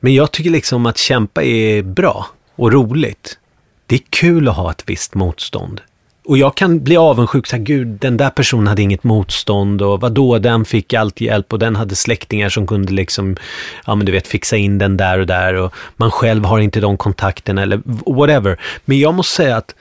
[0.00, 3.38] Men jag tycker liksom att kämpa är bra och roligt.
[3.86, 5.80] Det är kul att ha ett visst motstånd.
[6.24, 10.00] Och jag kan bli avundsjuk, så här, gud, den där personen hade inget motstånd och
[10.00, 13.36] vadå, den fick allt hjälp och den hade släktingar som kunde liksom,
[13.86, 16.80] ja men du vet, fixa in den där och där och man själv har inte
[16.80, 18.60] de kontakterna eller whatever.
[18.84, 19.74] Men jag måste säga att,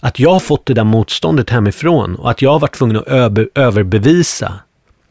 [0.00, 3.06] att jag har fått det där motståndet hemifrån och att jag har varit tvungen att
[3.06, 4.52] över, överbevisa.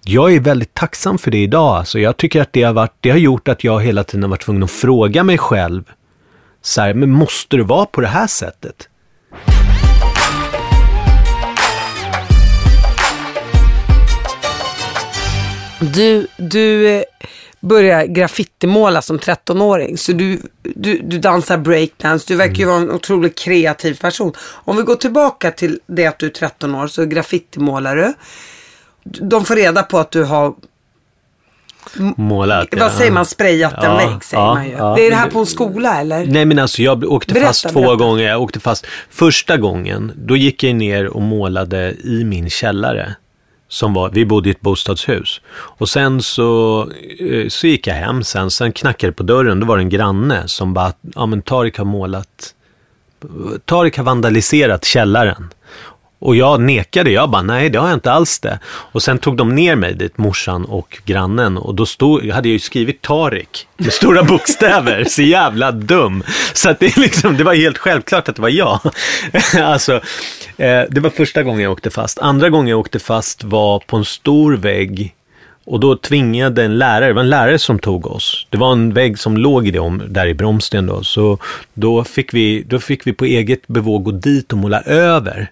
[0.06, 1.78] Jag är väldigt tacksam för det idag.
[1.78, 4.30] Alltså jag tycker att det har, varit, det har gjort att jag hela tiden har
[4.30, 5.84] varit tvungen att fråga mig själv,
[6.62, 8.90] så här, men måste det vara på det här sättet?
[15.93, 17.04] Du, du eh,
[17.60, 19.98] börjar graffitimåla som 13-åring.
[19.98, 22.26] Så du, du, du dansar breakdance.
[22.28, 24.34] Du verkar ju vara en otroligt kreativ person.
[24.39, 28.13] Om vi går tillbaka till det att du är 13 år så graffitimålar du.
[29.04, 30.54] De får reda på att du har
[32.17, 32.67] Målat.
[32.72, 33.26] Vad säger man?
[33.26, 34.72] Sprayat ja, en vägg säger ja, man ju.
[34.72, 34.93] Ja.
[34.98, 36.26] Det är det här på en skola eller?
[36.26, 37.96] Nej men alltså jag åkte berätta, fast två berätta.
[37.96, 38.24] gånger.
[38.24, 43.15] Jag åkte fast första gången, då gick jag ner och målade i min källare
[43.74, 45.42] som var, vi bodde i ett bostadshus.
[45.54, 46.82] Och sen så,
[47.20, 49.90] eh, så gick jag hem sen, sen knackade det på dörren, då var det en
[49.90, 52.54] granne som bara, ja men Tarik har målat,
[53.66, 55.54] Tarik har vandaliserat källaren.
[56.24, 58.60] Och jag nekade, jag bara nej det har jag inte alls det.
[58.66, 61.58] Och sen tog de ner mig dit, morsan och grannen.
[61.58, 66.24] Och då stod, jag hade ju skrivit Tarik med stora bokstäver, så jävla dum.
[66.54, 68.80] Så att det, liksom, det var helt självklart att det var jag.
[69.62, 69.94] alltså,
[70.58, 72.20] eh, det var första gången jag åkte fast.
[72.20, 75.16] Andra gången jag åkte fast var på en stor vägg
[75.66, 78.48] och då tvingade en lärare, det var en lärare som tog oss.
[78.50, 81.04] Det var en vägg som låg i det om, där i Bromsten då.
[81.04, 81.38] Så
[81.74, 85.52] då fick, vi, då fick vi på eget bevåg gå dit och måla över.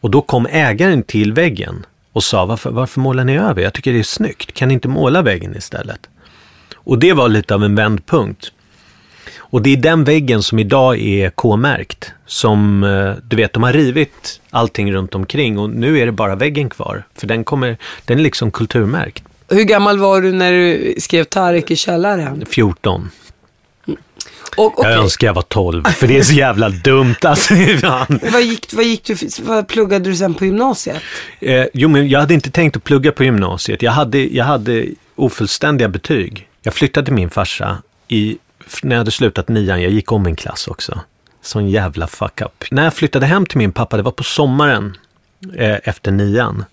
[0.00, 3.62] Och då kom ägaren till väggen och sa varför, varför målar ni över?
[3.62, 4.52] Jag tycker det är snyggt.
[4.52, 6.08] Kan ni inte måla väggen istället?
[6.74, 8.52] Och det var lite av en vändpunkt.
[9.38, 12.12] Och det är den väggen som idag är K-märkt.
[12.26, 16.34] Som, eh, du vet, de har rivit allting runt omkring och nu är det bara
[16.34, 17.04] väggen kvar.
[17.14, 19.24] För den, kommer, den är liksom kulturmärkt.
[19.48, 22.46] Hur gammal var du när du skrev Tarik i källaren?
[22.46, 23.10] 14.
[24.56, 24.92] Och, okay.
[24.92, 27.14] Jag önskar jag var 12, för det är så jävla dumt.
[27.22, 27.54] Alltså,
[28.32, 31.02] vad, gick, vad, gick du, vad pluggade du sen på gymnasiet?
[31.40, 33.82] Eh, jo, men jag hade inte tänkt att plugga på gymnasiet.
[33.82, 34.86] Jag hade, jag hade
[35.16, 36.48] ofullständiga betyg.
[36.62, 38.38] Jag flyttade till min farsa i,
[38.82, 39.82] när jag hade slutat nian.
[39.82, 41.00] Jag gick om en klass också.
[41.42, 42.64] Sån jävla fuck up.
[42.70, 44.96] När jag flyttade hem till min pappa, det var på sommaren
[45.56, 46.64] eh, efter nian.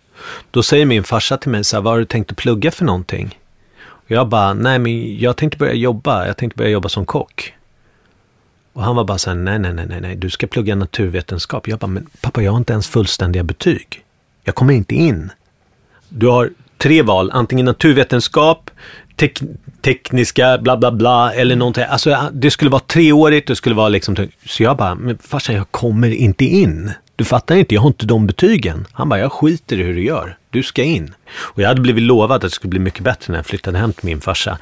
[0.52, 2.86] Då säger min farsa till mig så här, vad har du tänkt att plugga för
[2.86, 3.40] någonting?
[3.82, 7.54] Och jag bara, nej men jag tänkte börja jobba, jag tänkte börja jobba som kock.
[8.78, 11.68] Och han var bara så här, nej, nej, nej, nej, du ska plugga naturvetenskap.
[11.68, 14.04] Jag bara, men pappa, jag har inte ens fullständiga betyg.
[14.44, 15.32] Jag kommer inte in.
[16.10, 18.70] Du har tre val, antingen naturvetenskap,
[19.16, 19.42] tek
[19.82, 21.84] tekniska, bla bla bla, eller någonting.
[21.90, 25.72] Alltså det skulle vara treårigt, det skulle vara liksom, så jag bara, men farsan, jag
[25.72, 26.92] kommer inte in.
[27.18, 28.88] Du fattar inte, jag har inte de betygen.
[28.94, 30.38] Han bara, jag skiter i hur du gör.
[30.50, 31.14] Du ska in.
[31.38, 33.94] Och jag hade blivit lovad att det skulle bli mycket bättre när jag flyttade hem
[33.94, 34.58] till min farsa.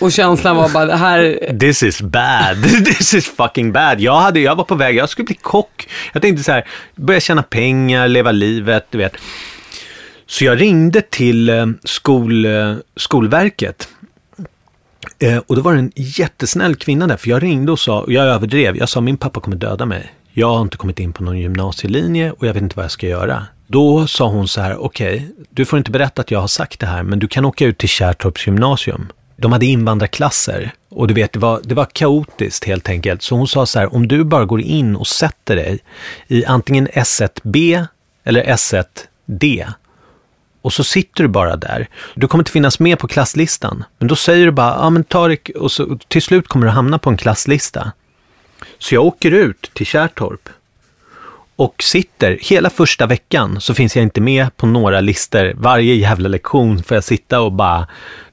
[0.00, 1.56] Och känslan var bara, det här...
[1.60, 2.62] This is bad.
[2.84, 4.00] This is fucking bad.
[4.00, 5.88] Jag, hade, jag var på väg, jag skulle bli kock.
[6.12, 9.16] Jag tänkte så här, börja tjäna pengar, leva livet, du vet.
[10.26, 13.88] Så jag ringde till eh, skol, eh, Skolverket.
[15.18, 18.12] Eh, och då var det en jättesnäll kvinna där, för jag ringde och sa, och
[18.12, 21.22] jag överdrev, jag sa min pappa kommer döda mig jag har inte kommit in på
[21.22, 23.46] någon gymnasielinje och jag vet inte vad jag ska göra.
[23.66, 26.80] Då sa hon så här, okej, okay, du får inte berätta att jag har sagt
[26.80, 29.06] det här, men du kan åka ut till Kärrtorps gymnasium.
[29.36, 33.22] De hade invandrarklasser och du vet, det var, det var kaotiskt helt enkelt.
[33.22, 35.78] Så hon sa så här, om du bara går in och sätter dig
[36.28, 37.86] i antingen S1B
[38.24, 39.72] eller S1D
[40.62, 41.88] och så sitter du bara där.
[42.14, 43.84] Du kommer inte finnas med på klasslistan.
[43.98, 46.98] Men då säger du bara, ja men Tarik, och så, till slut kommer du hamna
[46.98, 47.92] på en klasslista.
[48.78, 50.48] Så jag åker ut till Kärrtorp
[51.56, 55.52] och sitter, hela första veckan så finns jag inte med på några listor.
[55.56, 57.86] Varje jävla lektion får jag sitta och bara,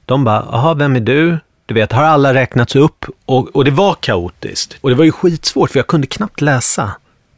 [0.04, 1.38] de bara, jaha, vem är du?
[1.66, 3.04] Du vet, har alla räknats upp?
[3.24, 4.76] Och, och det var kaotiskt.
[4.80, 6.90] Och det var ju skitsvårt för jag kunde knappt läsa.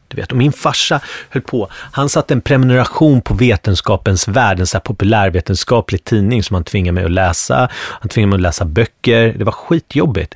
[0.09, 1.67] Du vet, och min farsa höll på.
[1.71, 6.93] Han satte en prenumeration på Vetenskapens Värld, en så här populärvetenskaplig tidning som han tvingade
[6.93, 7.69] mig att läsa.
[7.73, 9.33] Han tvingade mig att läsa böcker.
[9.37, 10.35] Det var skitjobbigt.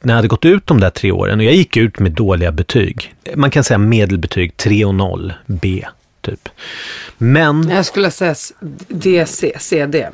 [0.00, 2.52] När jag hade gått ut de där tre åren och jag gick ut med dåliga
[2.52, 3.14] betyg.
[3.34, 5.84] Man kan säga medelbetyg 3 och 0, B,
[6.20, 6.48] typ.
[7.18, 7.68] Men...
[7.68, 8.34] Jag skulle säga
[8.88, 10.08] DC, CD.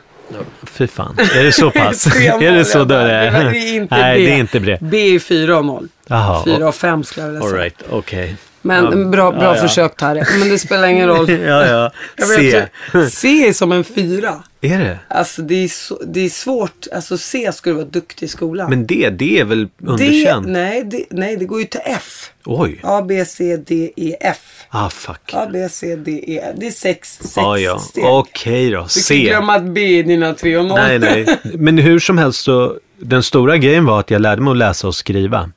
[0.66, 2.06] Fy fan, är det så pass?
[2.16, 3.44] är det så då det är?
[3.50, 4.26] Det är inte Nej, B.
[4.26, 4.78] det är inte B.
[4.80, 5.88] B är 4 och 0.
[6.10, 7.52] Aha, 4 och 5 skulle jag vilja säga.
[7.54, 7.92] All right.
[7.92, 8.34] Okay.
[8.62, 10.28] Men ja, bra, bra ja, försök Tarek.
[10.38, 11.30] Men det spelar ingen roll.
[11.30, 11.92] ja, ja.
[12.36, 12.66] C.
[13.10, 14.42] C är som en fyra.
[14.60, 14.98] Är det?
[15.08, 16.86] Alltså det är, så, det är svårt.
[16.94, 18.70] Alltså C du vara duktig i skolan.
[18.70, 20.46] Men D, det är väl underkänt?
[20.48, 22.30] nej, det, nej, det går ju till F.
[22.44, 22.80] Oj.
[22.82, 24.64] A, B, C, D, E, F.
[24.68, 25.30] Ah, fuck.
[25.32, 26.40] A, B, C, D, E.
[26.42, 26.54] F.
[26.60, 27.78] Det är sex, sex ah, ja.
[27.78, 28.04] steg.
[28.04, 28.88] Okej då.
[28.88, 29.14] C.
[29.14, 30.78] Du kan glömma att B är dina tre och noll.
[30.78, 31.26] Nej, nej.
[31.54, 34.86] Men hur som helst så, den stora grejen var att jag lärde mig att läsa
[34.86, 35.50] och skriva.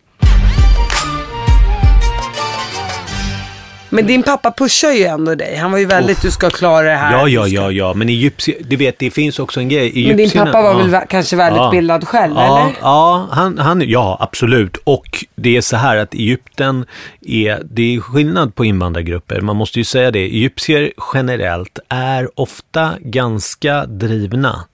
[3.94, 5.56] Men din pappa pushar ju ändå dig.
[5.56, 6.24] Han var ju väldigt, oh.
[6.24, 7.12] du ska klara det här.
[7.12, 7.94] Ja, ja, ja, ja.
[7.94, 9.82] Men egyptier, du vet, det finns också en grej.
[9.82, 10.88] Egyptierna, Men din pappa var ja.
[10.88, 12.02] väl kanske väldigt ja.
[12.06, 12.76] själv, ja, eller?
[12.82, 14.78] Ja, han, han, ja, absolut.
[14.84, 16.86] Och det är så här att Egypten
[17.22, 19.42] är, det är skillnad på invandrargrupper.
[19.42, 20.20] Man måste ju säga det.
[20.20, 24.66] Egyptier generellt är ofta ganska drivna.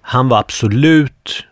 [0.00, 1.44] Han var absolut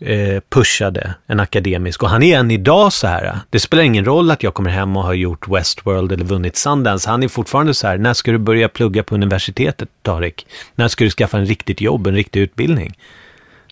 [0.00, 2.02] eh, pushade en akademisk.
[2.02, 3.38] Och han är än idag så här.
[3.50, 7.10] Det spelar ingen roll att jag kommer hem och har gjort Westworld eller vunnit Sundance.
[7.10, 10.46] Han är fortfarande så här, när ska du börja plugga på universitetet, Tarik?
[10.74, 12.94] När ska du skaffa en riktigt jobb, en riktig utbildning?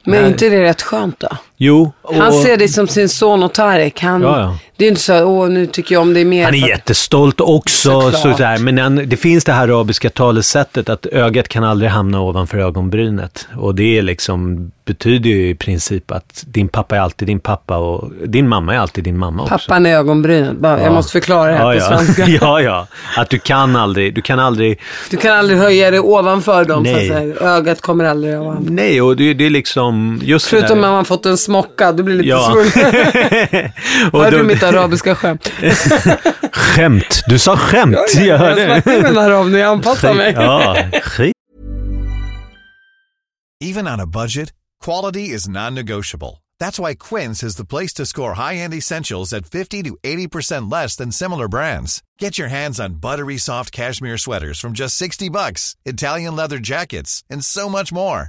[0.04, 1.28] Men är inte det rätt skönt då?
[1.56, 1.92] Jo.
[2.02, 4.00] Och, Han ser dig som sin son och Tarek.
[4.00, 4.58] Han, Ja, ja.
[4.76, 6.44] Det är inte så, åh nu tycker jag om dig mer.
[6.44, 8.00] Han är att- jättestolt också.
[8.00, 8.22] Såklart.
[8.22, 8.58] Sådär.
[8.58, 13.48] Men han, det finns det här arabiska talesättet att ögat kan aldrig hamna ovanför ögonbrynet.
[13.56, 17.76] Och det är liksom, betyder ju i princip att din pappa är alltid din pappa
[17.76, 19.58] och din mamma är alltid din mamma också.
[19.58, 20.56] Pappan i ögonbrynet.
[20.58, 20.92] Bara, Jag Ja.
[20.92, 21.98] måste förklara det här ja, på ja.
[21.98, 22.26] svenska.
[22.40, 22.86] ja, ja.
[23.16, 26.84] Att du kan aldrig, du kan aldrig, Du kan aldrig höja dig ovanför dem.
[26.84, 27.08] Så att Nej.
[27.08, 27.34] säga.
[27.40, 28.70] Ögat kommer aldrig ovanför.
[28.72, 31.92] nej och det, det är liksom just det Förutom där- när man fått en smocka.
[31.92, 32.50] Du blir lite Ja.
[32.50, 32.70] svullen.
[34.12, 35.48] Hörde då- du mitt arabiska skämt?
[36.52, 37.96] Skämt, du sa skämt.
[38.14, 38.64] Jag Jag hörde.
[38.82, 40.32] snackar med en arab nu, jag anpassar mig.
[40.32, 41.32] Ja, skit.
[43.60, 44.52] Even on a budget,
[44.84, 46.42] quality is non-negotiable.
[46.60, 50.96] That's why Quince is the place to score high-end essentials at 50 to 80% less
[50.96, 52.02] than similar brands.
[52.20, 57.22] Get your hands on buttery soft cashmere sweaters from just 60 bucks, Italian leather jackets,
[57.30, 58.28] and so much more.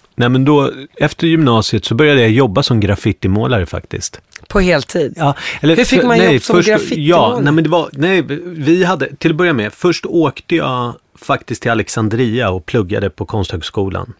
[0.21, 4.21] Nej men då, efter gymnasiet så började jag jobba som graffitimålare faktiskt.
[4.47, 5.13] På heltid?
[5.17, 7.33] Ja, eller, Hur fick man nej, jobb som först, graffitimålare?
[7.35, 10.93] Ja, nej men det var, nej, vi hade, till att börja med, först åkte jag
[11.15, 14.13] faktiskt till Alexandria och pluggade på Konsthögskolan.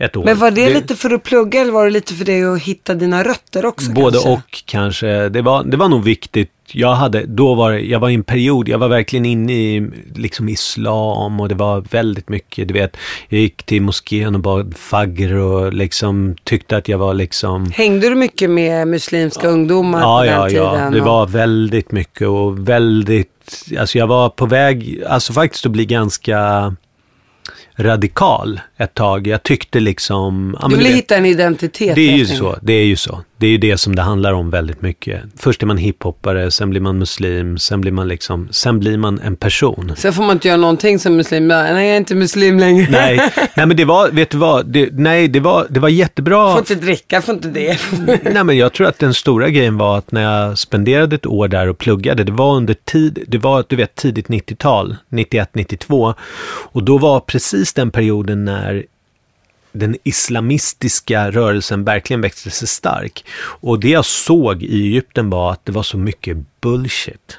[0.00, 0.24] Ett år.
[0.24, 2.94] Men var det, lite för att plugga eller var det lite för dig att hitta
[2.94, 3.90] dina rötter också?
[3.92, 4.30] Både kanske?
[4.30, 5.28] och kanske.
[5.28, 6.50] Det var, det var nog viktigt.
[6.72, 9.90] Jag hade, då var det- jag var i en period, jag var verkligen inne i
[10.14, 12.96] liksom islam och det var väldigt mycket, du vet,
[13.28, 18.08] jag gick till moskén och bad fagr och liksom tyckte att jag var liksom Hängde
[18.08, 20.84] du mycket med muslimska ungdomar Ja, på den ja, tiden?
[20.84, 20.90] ja.
[20.90, 25.72] Det och- var väldigt mycket och väldigt, alltså jag var på väg, alltså faktiskt att
[25.72, 26.74] bli ganska
[27.78, 29.26] radikal ett tag.
[29.26, 30.56] Jag tyckte liksom...
[30.68, 31.94] Du ville hitta en identitet?
[31.94, 33.24] Det är ju så, det är ju så.
[33.40, 35.22] Det är ju det som det handlar om väldigt mycket.
[35.36, 39.20] Först är man hiphoppare, sen blir man muslim, sen blir man liksom, sen blir man
[39.20, 39.92] en person.
[39.96, 41.48] Sen får man inte göra någonting som muslim.
[41.48, 42.86] Nej, jag är inte muslim längre.
[42.90, 43.16] Nej,
[43.56, 46.50] nej men det var, vet du vad, det, nej det var, det var jättebra.
[46.50, 47.78] Får inte dricka, får inte det.
[48.32, 51.48] Nej men jag tror att den stora grejen var att när jag spenderade ett år
[51.48, 56.14] där och pluggade, det var under tid, det var du vet tidigt 90-tal, 91, 92.
[56.72, 58.84] Och då var precis den perioden när
[59.72, 63.24] den islamistiska rörelsen verkligen växte sig stark.
[63.40, 67.38] Och det jag såg i Egypten var att det var så mycket bullshit.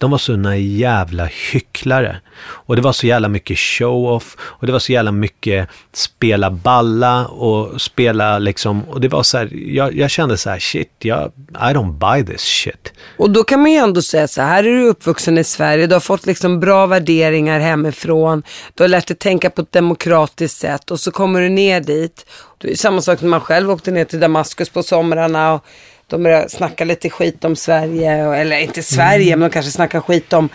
[0.00, 2.20] De var såna jävla hycklare.
[2.42, 4.36] Och det var så jävla mycket show-off.
[4.40, 8.84] Och det var så jävla mycket spela balla och spela liksom.
[8.84, 12.24] Och det var så här, jag, jag kände så här, shit, jag, I don't buy
[12.34, 12.92] this shit.
[13.16, 15.86] Och då kan man ju ändå säga så här, här är du uppvuxen i Sverige,
[15.86, 18.42] du har fått liksom bra värderingar hemifrån,
[18.74, 22.26] du har lärt dig tänka på ett demokratiskt sätt och så kommer du ner dit.
[22.58, 25.64] Det är samma sak när man själv åkte ner till Damaskus på somrarna och
[26.10, 30.32] de började snacka lite skit om Sverige, eller inte Sverige, men de kanske snackar skit
[30.32, 30.48] om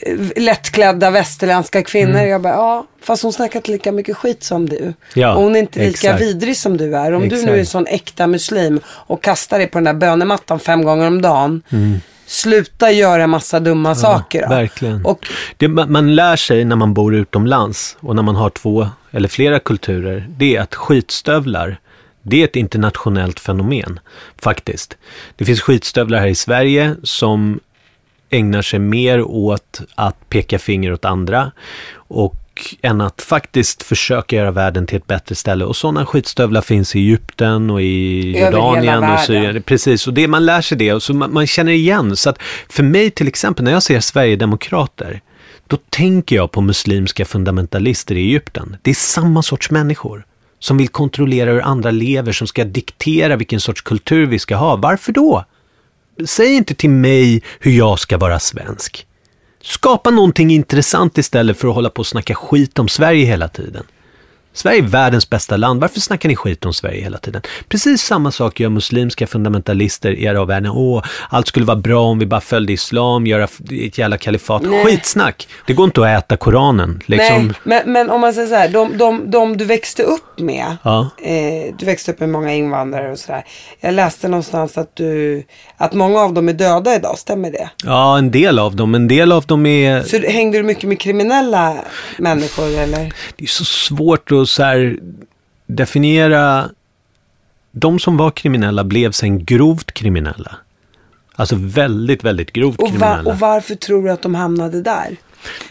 [0.00, 2.20] eh, lättklädda västerländska kvinnor.
[2.20, 4.94] Jag bara, ja, fast hon snackar inte lika mycket skit som du.
[5.14, 6.20] Ja, och hon är inte lika exakt.
[6.22, 7.12] vidrig som du är.
[7.12, 7.68] Om du nu är Exakt.
[7.70, 11.62] sån äkta muslim och kastar dig på den där bönemattan fem gånger om dagen.
[11.70, 12.00] Mm.
[12.26, 14.48] Sluta göra massa dumma saker då.
[14.48, 15.04] Verkligen.
[15.06, 19.28] Och Det, man lär sig när man bor utomlands och när man har två eller
[19.28, 21.78] flera kulturer, det är att skitstövlar,
[22.28, 24.00] det är ett internationellt fenomen
[24.38, 24.96] faktiskt.
[25.36, 27.60] Det finns skitstövlar här i Sverige som
[28.30, 31.52] ägnar sig mer åt att peka finger åt andra
[31.94, 32.34] och
[32.82, 35.64] än att faktiskt försöka göra världen till ett bättre ställe.
[35.64, 39.20] Och sådana skitstövlar finns i Egypten och i Jordanien och.
[39.20, 39.62] Syrien.
[39.62, 42.16] Precis, och det man lär sig det och så man, man känner igen.
[42.16, 45.20] Så att för mig till exempel, när jag ser Sverigedemokrater,
[45.66, 48.76] då tänker jag på muslimska fundamentalister i Egypten.
[48.82, 50.26] Det är samma sorts människor
[50.58, 54.76] som vill kontrollera hur andra lever, som ska diktera vilken sorts kultur vi ska ha.
[54.76, 55.44] Varför då?
[56.24, 59.06] Säg inte till mig hur jag ska vara svensk.
[59.62, 63.84] Skapa någonting intressant istället för att hålla på och snacka skit om Sverige hela tiden.
[64.56, 65.80] Sverige är världens bästa land.
[65.80, 67.42] Varför snackar ni skit om Sverige hela tiden?
[67.68, 70.72] Precis samma sak gör muslimska fundamentalister i arabvärlden.
[70.74, 73.44] Åh, allt skulle vara bra om vi bara följde islam, göra
[73.84, 74.62] ett jävla kalifat.
[74.62, 74.84] Nej.
[74.84, 75.48] Skitsnack!
[75.66, 77.02] Det går inte att äta Koranen.
[77.06, 77.46] Liksom.
[77.46, 80.76] Nej, men, men om man säger så här, de, de, de du växte upp med,
[80.82, 81.10] Ja.
[81.22, 83.44] eh, du växte upp med många invandrare och sådär.
[83.80, 85.44] Jag läste någonstans att, du,
[85.76, 87.70] att många av dem är döda idag, stämmer det?
[87.84, 88.94] Ja, en del av dem.
[88.94, 90.02] En del av dem är...
[90.02, 91.74] Så hängde du mycket med kriminella
[92.18, 93.12] människor eller?
[93.36, 94.98] Det är så svårt att så här
[95.66, 96.68] definiera.
[97.72, 100.56] De som var kriminella blev sen grovt kriminella.
[101.34, 103.30] Alltså väldigt, väldigt grovt Och, kriminella.
[103.30, 105.16] och varför tror du att de hamnade där?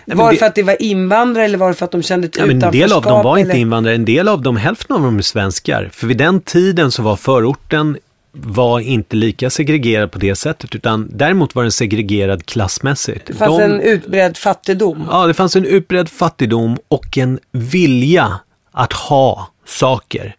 [0.06, 2.28] men var det för att det var invandrare eller var det för att de kände
[2.28, 3.62] ett Ja, men en del av dem utanförskap, var inte eller?
[3.62, 5.90] invandrare, en del av dem, hälften av dem är svenskar.
[5.94, 7.98] För vid den tiden så var förorten
[8.32, 13.26] var inte lika segregerad på det sättet, utan däremot var den segregerad klassmässigt.
[13.26, 15.08] Det fanns de, en utbredd fattigdom.
[15.12, 18.40] Ja, det fanns en utbredd fattigdom och en vilja
[18.76, 20.36] att ha saker.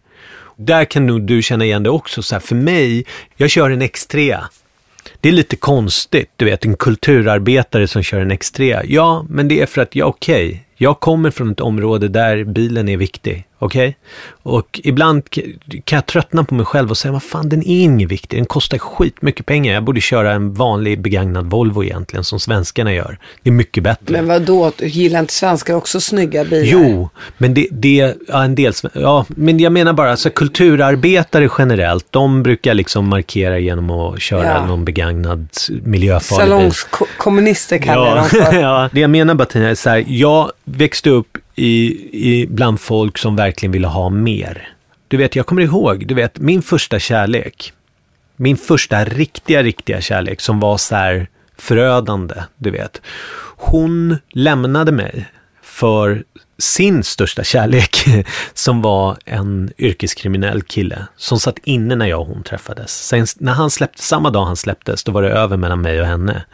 [0.55, 2.23] Där kan nog du känna igen det också.
[2.23, 4.43] Så här, för mig, jag kör en X3.
[5.21, 8.81] Det är lite konstigt, du vet, en kulturarbetare som kör en X3.
[8.85, 12.89] Ja, men det är för att, ja okej, jag kommer från ett område där bilen
[12.89, 13.97] är viktig, okej?
[14.43, 15.29] Och ibland
[15.83, 18.45] kan jag tröttna på mig själv och säga, vad fan, den är ingen viktig, den
[18.45, 19.73] kostar skitmycket pengar.
[19.73, 23.19] Jag borde köra en vanlig begagnad Volvo egentligen, som svenskarna gör.
[23.43, 24.11] Det är mycket bättre.
[24.13, 24.71] Men vad då?
[24.79, 26.63] gillar inte svenskar också snygga bilar?
[26.65, 32.05] Jo, men det, det ja, en del, ja, men jag menar bara, så kulturarbetare generellt,
[32.09, 34.65] de brukar liksom markera genom att köra Ja.
[34.65, 35.47] någon begagnad
[35.83, 36.71] miljöfarlig bil.
[36.71, 38.53] Salongskommunister kallar Ja, för.
[38.59, 42.79] ja, det jag menar bara Tina, är så här, jag växte upp i, i, bland
[42.79, 44.69] folk som verkligen ville ha mer.
[45.07, 47.73] Du vet, jag kommer ihåg, du vet, min första kärlek,
[48.35, 51.27] min första riktiga, riktiga kärlek som var så här
[51.57, 53.01] förödande, du vet.
[53.57, 55.25] Hon lämnade mig
[55.61, 56.23] för
[56.57, 58.05] sin största kärlek
[58.53, 63.07] som var en yrkeskriminell kille som satt inne när jag och hon träffades.
[63.07, 66.07] Sen när han släppte, samma dag han släpptes, då var det över mellan mig och
[66.07, 66.45] henne.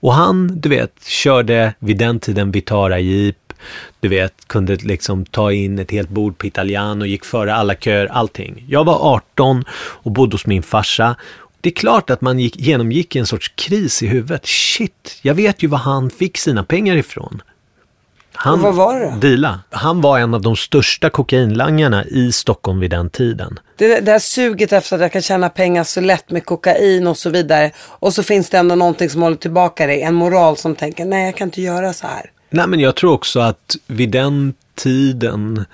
[0.00, 3.47] Och han, du vet, körde vid den tiden Vitara Jeep,
[4.00, 8.06] du vet, kunde liksom ta in ett helt bord på Italiano, gick före alla köer,
[8.06, 8.64] allting.
[8.68, 11.16] Jag var 18 och bodde hos min farsa.
[11.60, 14.46] Det är klart att man gick, genomgick en sorts kris i huvudet.
[14.46, 17.42] Shit, jag vet ju var han fick sina pengar ifrån.
[18.40, 19.28] Han, Och var det?
[19.28, 19.60] Dila.
[19.70, 23.60] Han var en av de största kokainlangarna i Stockholm vid den tiden.
[23.76, 27.16] Det, det här suget efter att jag kan tjäna pengar så lätt med kokain och
[27.16, 27.70] så vidare.
[27.78, 30.02] Och så finns det ändå någonting som håller tillbaka dig.
[30.02, 32.30] En moral som tänker, nej jag kan inte göra så här.
[32.50, 35.64] Nej, men jag tror också att vid den tiden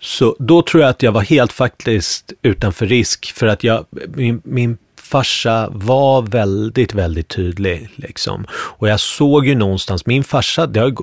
[0.00, 4.42] så då tror jag att jag var helt faktiskt utanför risk för att jag, min,
[4.44, 8.46] min farsa var väldigt, väldigt tydlig liksom.
[8.50, 10.94] Och jag såg ju någonstans, min farsa, det har,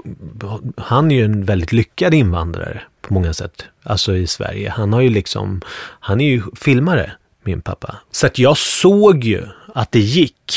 [0.77, 4.69] han är ju en väldigt lyckad invandrare på många sätt, alltså i Sverige.
[4.69, 5.61] Han har ju liksom,
[5.99, 7.11] han är ju filmare,
[7.43, 7.95] min pappa.
[8.11, 9.43] Så att jag såg ju
[9.73, 10.53] att det gick.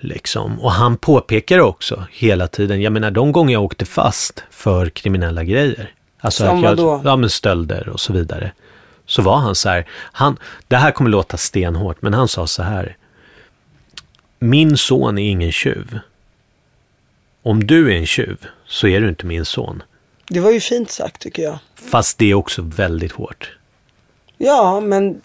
[0.00, 0.60] Liksom.
[0.60, 5.44] Och han påpekar också hela tiden, jag menar de gånger jag åkte fast för kriminella
[5.44, 5.92] grejer.
[6.20, 7.00] Alltså Som att jag?
[7.04, 8.52] Ja men stölder och så vidare.
[9.06, 10.38] Så var han så här, han,
[10.68, 12.96] det här kommer låta stenhårt, men han sa så här.
[14.38, 15.98] Min son är ingen tjuv.
[17.42, 19.82] Om du är en tjuv så är du inte min son.
[20.28, 21.58] Det var ju fint sagt tycker jag.
[21.74, 23.52] Fast det är också väldigt hårt.
[24.36, 25.20] Ja, men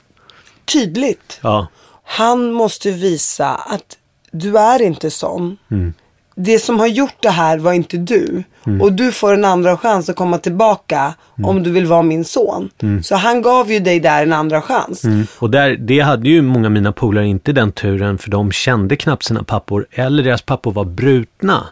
[0.66, 1.40] tydligt.
[1.42, 1.68] Ja,
[2.04, 3.98] Han måste visa att
[4.34, 5.58] du är inte sån.
[5.72, 5.94] Mm.
[6.36, 8.44] Det som har gjort det här var inte du.
[8.66, 8.82] Mm.
[8.82, 11.14] Och du får en andra chans att komma tillbaka
[11.44, 12.70] om du vill vara min son.
[13.04, 15.04] Så han gav ju dig där en andra chans.
[15.04, 15.28] Mm.
[15.40, 18.96] Och där, det hade ju många av mina polare inte den turen för de kände
[18.96, 21.68] knappt sina pappor eller deras pappor var brutna.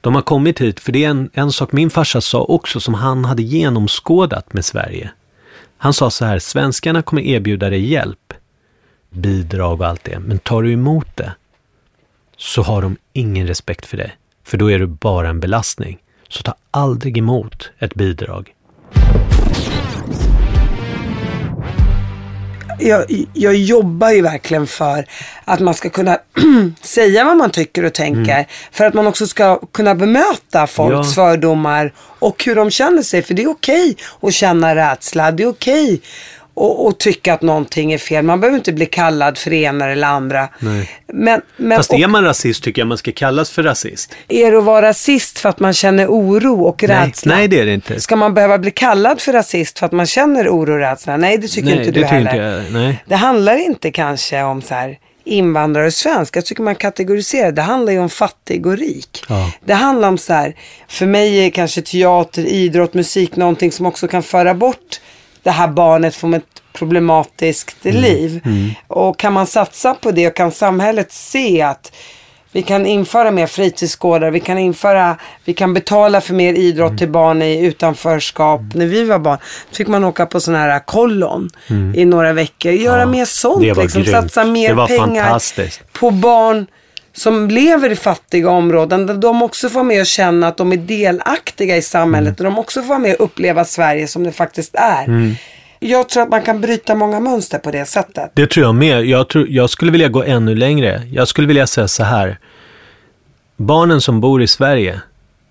[0.00, 2.94] De har kommit hit, för det är en, en sak min farsa sa också som
[2.94, 5.10] han hade genomskådat med Sverige.
[5.78, 8.32] Han sa så här, svenskarna kommer erbjuda dig hjälp,
[9.10, 11.32] bidrag och allt det, men tar du emot det
[12.40, 15.98] så har de ingen respekt för dig, för då är du bara en belastning.
[16.28, 18.54] Så ta aldrig emot ett bidrag.
[22.80, 25.06] jag, jag jobbar ju verkligen för
[25.44, 26.18] att man ska kunna
[26.82, 28.46] säga vad man tycker och tänker.
[28.72, 31.02] För att man också ska kunna bemöta folks Ja.
[31.14, 33.22] fördomar och hur de känner sig.
[33.22, 35.32] För det är okej att känna rädsla.
[35.32, 36.00] Det är okej
[36.56, 38.24] att, att tycka att någonting är fel.
[38.24, 40.48] Man behöver inte bli kallad för det ena eller andra.
[40.58, 40.90] Nej.
[41.12, 44.14] Men, men, Fast och är man rasist tycker jag man ska kallas för rasist.
[44.28, 47.34] är det att vara rasist för att man känner oro och Nej, rädsla?
[47.34, 48.00] nej, det är det inte.
[48.00, 51.16] Ska man behöva bli kallad för rasist för att man känner oro och rädsla?
[51.16, 52.60] Nej, det tycker Nej, inte det du tycker heller.
[52.60, 53.04] inte jag, nej.
[53.06, 56.36] Det handlar inte kanske om så här invandrare och svensk.
[56.36, 57.52] Jag tycker man kategoriserar.
[57.52, 59.24] Det handlar ju om fattig och rik.
[59.28, 59.52] Ja.
[59.64, 60.54] Det handlar om så här,
[60.88, 65.00] för mig är kanske teater, idrott, musik någonting som också kan föra bort
[65.42, 68.02] det här barnet från ett problematiskt Mm.
[68.02, 68.40] liv.
[68.86, 71.92] Och kan man satsa på det och kan samhället se att
[72.52, 76.98] vi kan införa mer fritidsgårdar, vi kan införa, vi kan betala för mer idrott Mm.
[76.98, 78.60] till barn i utanförskap.
[78.74, 79.38] När vi var barn
[79.72, 81.50] fick man åka på sådana här kollon
[81.94, 82.72] i några veckor.
[82.72, 83.78] Göra mer sånt, Mm.
[83.82, 84.68] liksom, satsa mer
[85.06, 85.30] pengar
[85.92, 86.66] på barn
[87.12, 89.06] som lever i fattiga områden.
[89.06, 92.40] Där de också får med och känna att de är delaktiga i samhället.
[92.40, 92.48] Mm.
[92.48, 95.34] Och de också får med och uppleva Sverige som det faktiskt är.
[95.82, 98.30] Jag tror att man kan bryta många mönster på det sättet.
[98.34, 99.04] Det tror jag med.
[99.04, 101.02] Jag, tror, jag skulle vilja gå ännu längre.
[101.12, 102.38] Jag skulle vilja säga så här.
[103.56, 105.00] Barnen som bor i Sverige,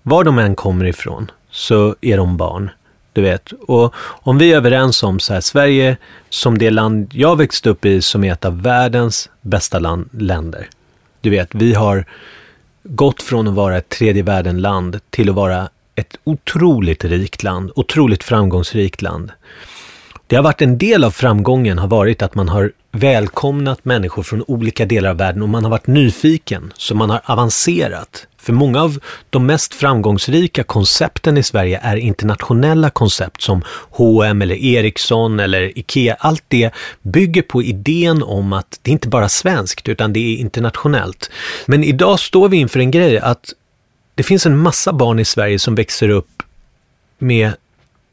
[0.02, 2.70] var de än kommer ifrån, så är de barn.
[3.12, 3.52] Du vet.
[3.52, 5.96] Och om vi är överens om så här, Sverige
[6.28, 10.68] som det land jag växte upp i som är ett av världens bästa land, länder.
[11.20, 12.04] Du vet, vi har
[12.82, 18.24] gått från att vara ett tredje världen-land till att vara ett otroligt rikt land, otroligt
[18.24, 19.32] framgångsrikt land.
[20.26, 24.44] Det har varit en del av framgången har varit att man har välkomnat människor från
[24.46, 28.26] olika delar av världen och man har varit nyfiken, så man har avancerat.
[28.42, 28.98] För många av
[29.30, 36.16] de mest framgångsrika koncepten i Sverige är internationella koncept som H&M eller Ericsson eller IKEA.
[36.18, 36.70] Allt det
[37.02, 41.30] bygger på idén om att det inte bara är svenskt utan det är internationellt.
[41.66, 43.52] Men idag står vi inför en grej att
[44.14, 46.42] det finns en massa barn i Sverige som växer upp
[47.18, 47.52] med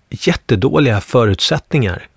[0.10, 2.08] jättedåliga förutsättningar.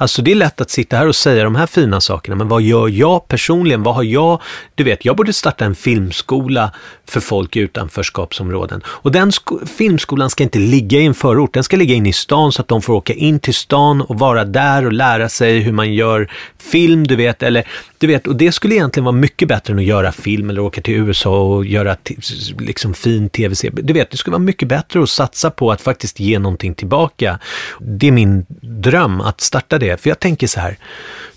[0.00, 2.62] Alltså det är lätt att sitta här och säga de här fina sakerna, men vad
[2.62, 3.82] gör jag personligen?
[3.82, 4.42] Vad har jag?
[4.74, 6.72] Du vet, jag borde starta en filmskola
[7.06, 8.82] för folk i utanförskapsområden.
[8.86, 9.32] Och den
[9.66, 12.68] filmskolan ska inte ligga i en förort, den ska ligga in i stan så att
[12.68, 16.30] de får åka in till stan och vara där och lära sig hur man gör
[16.58, 17.42] film, du vet.
[17.42, 17.64] Eller,
[17.98, 20.80] du vet och det skulle egentligen vara mycket bättre än att göra film eller åka
[20.80, 22.16] till USA och göra t-
[22.58, 23.82] liksom fin tv-serie.
[23.82, 27.38] Du vet, det skulle vara mycket bättre att satsa på att faktiskt ge någonting tillbaka.
[27.80, 29.87] Det är min dröm att starta det.
[29.96, 30.78] För jag tänker så här,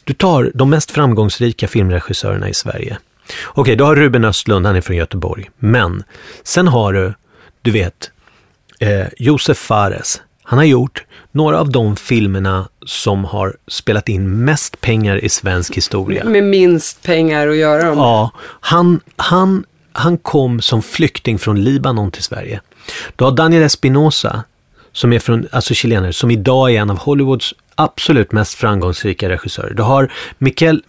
[0.03, 2.97] du tar de mest framgångsrika filmregissörerna i Sverige.
[3.45, 5.49] Okej, du har Ruben Östlund, han är från Göteborg.
[5.59, 6.03] Men
[6.43, 7.13] sen har du,
[7.61, 8.11] du vet,
[8.79, 10.21] eh, Josef Fares.
[10.43, 15.77] Han har gjort några av de filmerna som har spelat in mest pengar i svensk
[15.77, 16.23] historia.
[16.23, 17.97] Med minst pengar att göra dem.
[17.97, 22.61] Ja, han, han, han kom som flykting från Libanon till Sverige.
[23.15, 24.43] Du har Daniel Espinosa,
[24.91, 27.53] som är från, alltså chilenare, som idag är en av Hollywoods
[27.83, 29.73] absolut mest framgångsrika regissörer.
[29.73, 30.83] Du har Mikael,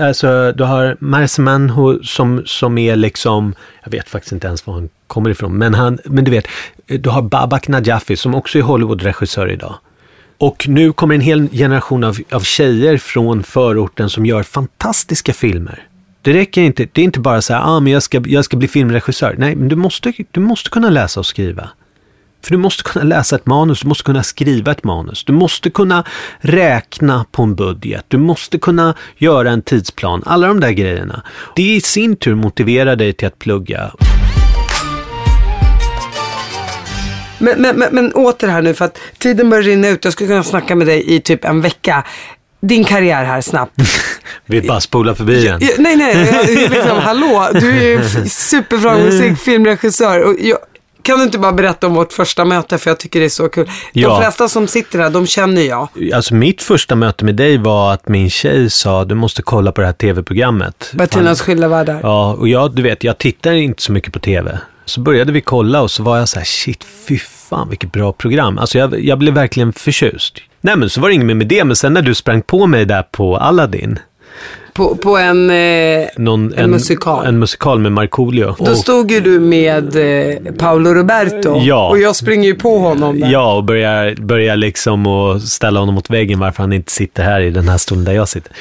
[0.00, 4.74] alltså du har Marce Manho som, som är liksom, jag vet faktiskt inte ens var
[4.74, 6.46] han kommer ifrån, men han, men du vet,
[6.86, 9.74] du har Babak Najafi som också är Hollywood-regissör idag.
[10.38, 15.86] Och nu kommer en hel generation av, av tjejer från förorten som gör fantastiska filmer.
[16.22, 18.56] Det räcker inte, det är inte bara så här, ah, men jag ska, jag ska
[18.56, 19.34] bli filmregissör.
[19.38, 21.68] Nej, men du måste, du måste kunna läsa och skriva.
[22.46, 25.24] För du måste kunna läsa ett manus, du måste kunna skriva ett manus.
[25.24, 26.04] Du måste kunna
[26.38, 30.22] räkna på en budget, du måste kunna göra en tidsplan.
[30.26, 31.22] Alla de där grejerna.
[31.56, 33.90] Det i sin tur motiverar dig till att plugga.
[37.38, 40.04] Men, men, men, men åter här nu för att tiden börjar rinna ut.
[40.04, 42.04] Jag skulle kunna snacka med dig i typ en vecka.
[42.60, 43.72] Din karriär här snabbt.
[44.46, 45.60] Vi bara spola förbi den.
[45.78, 50.20] Nej, nej, jag, liksom, hallå, du är ju superframgångsrik filmregissör.
[50.20, 50.58] Och jag,
[51.06, 53.48] kan du inte bara berätta om vårt första möte för jag tycker det är så
[53.48, 53.66] kul.
[53.94, 54.20] De Ja.
[54.20, 55.88] flesta som sitter här, de känner jag.
[56.14, 59.80] Alltså mitt första möte med dig var att min tjej sa du måste kolla på
[59.80, 60.90] det här tv-programmet.
[60.94, 62.00] Bettinas skilda världar.
[62.02, 64.58] Ja, och jag, du vet, jag tittar inte så mycket på tv.
[64.84, 68.12] Så började vi kolla och så var jag så här, shit, fy fan vilket bra
[68.12, 68.58] program.
[68.58, 70.38] Alltså jag, jag blev verkligen förtjust.
[70.60, 72.66] Nej men så var det inget mer med det, men sen när du sprang på
[72.66, 73.98] mig där på Aladdin.
[74.76, 75.50] På, på en...
[75.50, 77.26] Eh, Någon, En musikal.
[77.26, 78.54] En musikal med Markoolio.
[78.58, 81.58] då Och- stod ju du med eh, Paolo Roberto.
[81.62, 81.88] Ja.
[81.88, 83.30] Och jag springer ju på honom där.
[83.30, 87.40] Ja, och börjar, börjar liksom och ställa honom mot väggen varför han inte sitter här
[87.40, 88.52] i den här stolen där jag sitter.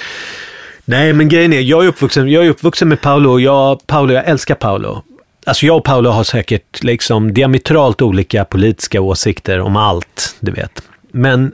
[0.86, 4.14] Nej, men grejen är, jag är uppvuxen, jag är uppvuxen med Paolo och jag, Paolo,
[4.14, 5.02] jag älskar Paolo.
[5.46, 10.82] Alltså jag och Paolo har säkert liksom diametralt olika politiska åsikter om allt, du vet.
[11.12, 11.52] Men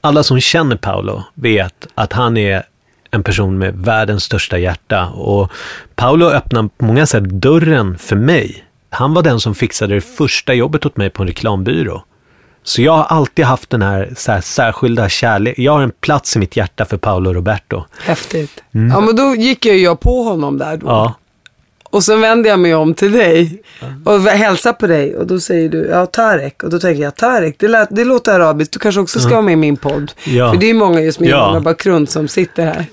[0.00, 2.62] alla som känner Paolo vet att han är
[3.14, 5.06] en person med världens största hjärta.
[5.06, 5.50] Och
[5.94, 8.64] Paolo öppnade på många sätt dörren för mig.
[8.90, 12.04] Han var den som fixade det första jobbet åt mig på en reklambyrå.
[12.62, 15.58] Så jag har alltid haft den här, här särskilda kärlek.
[15.58, 17.84] Jag har en plats i mitt hjärta för Paolo Roberto.
[18.04, 18.62] Häftigt.
[18.70, 20.86] Ja, men då gick jag ju jag på honom där då.
[20.86, 21.14] Ja,
[21.84, 23.62] Och så vände jag mig om till dig
[24.04, 26.62] och hälsar på dig och då säger du, ja Tarek.
[26.62, 29.42] Och då tänker jag, Tarek, det, lät, det låter arabiskt, du kanske också ska vara
[29.42, 30.12] med i min podd.
[30.24, 30.50] Ja.
[30.52, 31.36] För det är många just med Ja.
[31.36, 32.86] invandrarbakgrund som sitter här.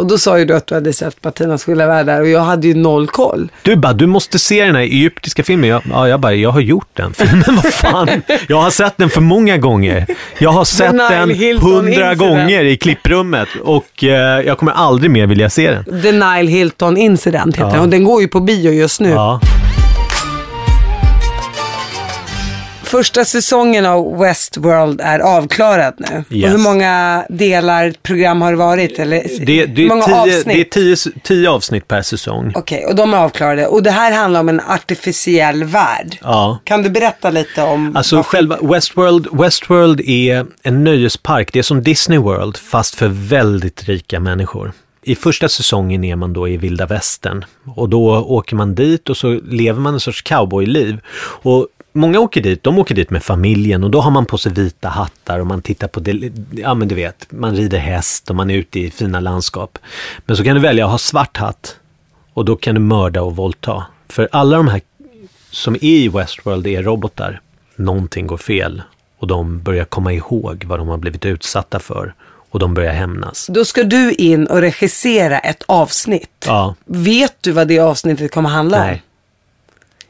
[0.00, 2.66] Och då sa ju du att du hade sett Martinas skilda världar och jag hade
[2.68, 3.48] ju noll koll.
[3.62, 5.70] Du bara, du måste se den här egyptiska filmen.
[5.70, 7.44] Jag, ja, jag bara, jag har gjort den filmen.
[7.62, 8.22] Vad fan?
[8.48, 10.06] Jag har sett den för många gånger.
[10.38, 15.50] Jag har sett den hundra gånger i klipprummet och eh, jag kommer aldrig mer vilja
[15.50, 16.02] se den.
[16.02, 17.72] The Nile Hilton Incident heter Ja.
[17.72, 19.08] den och den går ju på bio just nu.
[19.10, 19.40] Ja.
[22.90, 26.24] Första säsongen av Westworld är avklarad nu.
[26.30, 26.44] Yes.
[26.44, 28.98] Och hur många delar program har det varit?
[28.98, 30.46] Eller Det, det, många tio, avsnitt?
[30.46, 32.52] det är tio, tio avsnitt per säsong.
[32.54, 33.66] Okej, och de är avklarade.
[33.66, 36.18] Och det här handlar om en artificiell värld.
[36.22, 36.58] Ja.
[36.64, 37.96] Kan du berätta lite om...
[37.96, 41.52] Alltså vad- själva Westworld, Westworld är en nöjespark.
[41.52, 44.72] Det är som Disney World fast för väldigt rika människor.
[45.02, 47.44] I första säsongen är man då i vilda västern
[47.76, 51.00] och då åker man dit och så lever man en sorts cowboyliv.
[51.42, 51.66] Och
[52.00, 54.88] Många åker dit, de åker dit med familjen och då har man på sig vita
[54.88, 58.50] hattar och man tittar på, det, ja men du vet, man rider häst och man
[58.50, 59.78] är ute i fina landskap.
[60.26, 61.76] Men så kan du välja att ha svart hatt
[62.34, 63.86] och då kan du mörda och våldta.
[64.08, 64.80] För alla de här
[65.50, 67.40] som är i Westworld är robotar.
[67.76, 68.82] Någonting går fel
[69.18, 72.14] och de börjar komma ihåg vad de har blivit utsatta för
[72.50, 73.46] och de börjar hämnas.
[73.50, 76.44] Då ska du in och regissera ett avsnitt.
[76.46, 78.96] Ja, Vet du vad det avsnittet kommer handla om?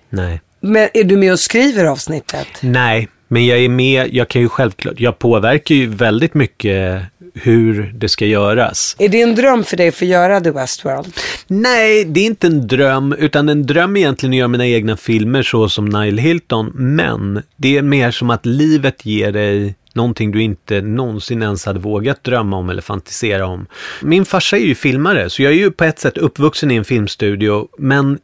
[0.09, 0.41] nej.
[0.61, 2.47] Men är du med och skriver avsnittet?
[2.61, 7.03] Nej, men jag är med, jag kan ju självklart, jag påverkar ju väldigt mycket
[7.35, 8.97] hur det ska göras.
[8.99, 11.15] Är det en dröm för dig att få göra The Westworld?
[11.47, 15.43] Nej, det är inte en dröm, utan en dröm egentligen att göra mina egna filmer
[15.43, 20.43] så som Nile Hilton, men det är mer som att livet ger dig någonting du
[20.43, 23.67] inte någonsin ens hade vågat drömma om eller fantisera om.
[24.03, 26.85] Min farsa är ju filmare, så jag är ju på ett sätt uppvuxen i en
[26.85, 28.19] filmstudio, men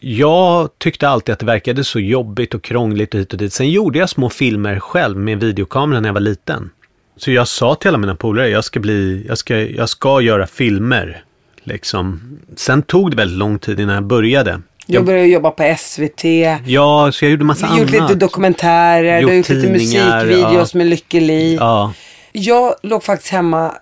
[0.00, 3.52] jag tyckte alltid att det verkade så jobbigt och krångligt och hit och dit.
[3.52, 6.70] Sen gjorde jag små filmer själv med videokamera när jag var liten.
[7.16, 10.46] Så jag sa till alla mina polare, jag ska bli, jag ska, jag ska göra
[10.46, 11.24] filmer.
[11.62, 12.20] Liksom.
[12.56, 14.60] Sen tog det väldigt lång tid innan jag började.
[14.86, 16.24] Jag började jobba på SVT.
[16.66, 17.90] Ja, så jag gjorde massa gjort annat.
[17.90, 20.78] lite dokumentärer, Gjort gjort lite musikvideos ja.
[20.78, 21.56] med Lykke Li.
[21.56, 21.92] Ja,
[22.32, 23.74] Jag låg faktiskt hemma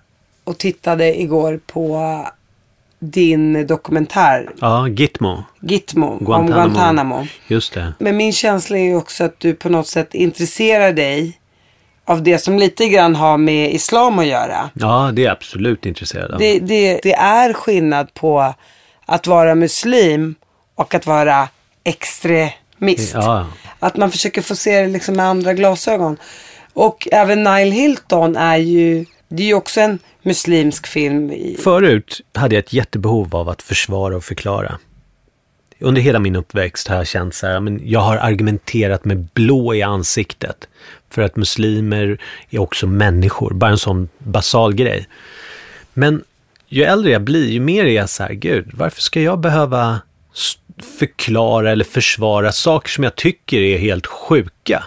[0.45, 1.99] och tittade igår på
[2.99, 5.45] din dokumentär ja, Gitmo.
[5.61, 6.55] Gitmo om Guantanamo.
[6.55, 7.27] Guantanamo.
[7.49, 7.93] Just det.
[7.99, 11.41] Men min känsla är ju också att du på något sätt intresserar dig
[12.05, 14.71] av det som lite grann har med islam att göra.
[14.75, 16.39] Ja, det är jag absolut intresserad av.
[16.39, 18.55] Det, det, det är skillnad på
[19.07, 20.35] att vara muslim
[20.75, 21.49] och att vara
[21.85, 23.15] extremist.
[23.15, 23.47] Ja.
[23.79, 26.17] Att man försöker få se det liksom med andra glasögon.
[26.73, 31.31] Och även Nile Hilton är ju, det är ju också en muslimsk film.
[31.31, 34.79] I, Förut hade jag ett jättebehov av att försvara och förklara.
[35.81, 39.74] Under hela min uppväxt har jag känt så här, men jag har argumenterat med blå
[39.74, 40.68] i ansiktet.
[41.11, 42.18] För att muslimer
[42.51, 45.09] är också människor, bara en sån basal grej.
[45.95, 46.24] Men
[46.68, 50.01] ju äldre jag blir, ju mer är jag så här, gud, varför ska jag behöva
[50.99, 54.85] förklara eller försvara saker som jag tycker är helt sjuka?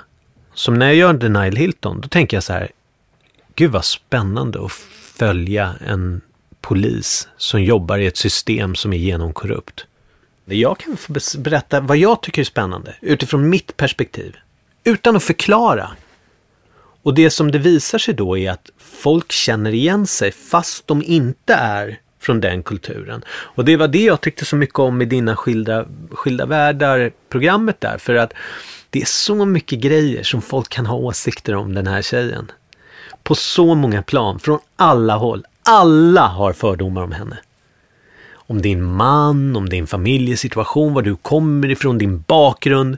[0.53, 2.71] Som när jag gör Denial Hilton, då tänker jag så här,
[3.55, 4.71] gud vad spännande att
[5.21, 6.21] följa en
[6.61, 9.85] polis som jobbar i ett system som är genomkorrupt.
[10.45, 14.35] Jag kan få berätta vad jag tycker är spännande utifrån mitt perspektiv.
[14.83, 15.91] Utan att förklara.
[17.03, 21.03] Och det som det visar sig då är att folk känner igen sig fast de
[21.03, 23.23] inte är från den kulturen.
[23.29, 27.97] Och det var det jag tyckte så mycket om med dina skilda, skilda världar-programmet där.
[27.97, 28.33] För att
[28.89, 32.51] det är så mycket grejer som folk kan ha åsikter om den här tjejen.
[33.23, 35.45] På så många plan, från alla håll.
[35.63, 37.37] Alla har fördomar om henne.
[38.33, 42.97] Om din man, om din familjesituation, var du kommer ifrån, din bakgrund.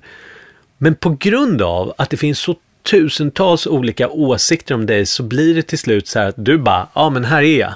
[0.78, 5.56] Men på grund av att det finns så tusentals olika åsikter om dig så blir
[5.56, 7.74] det till slut så här att du bara, ja men här är jag.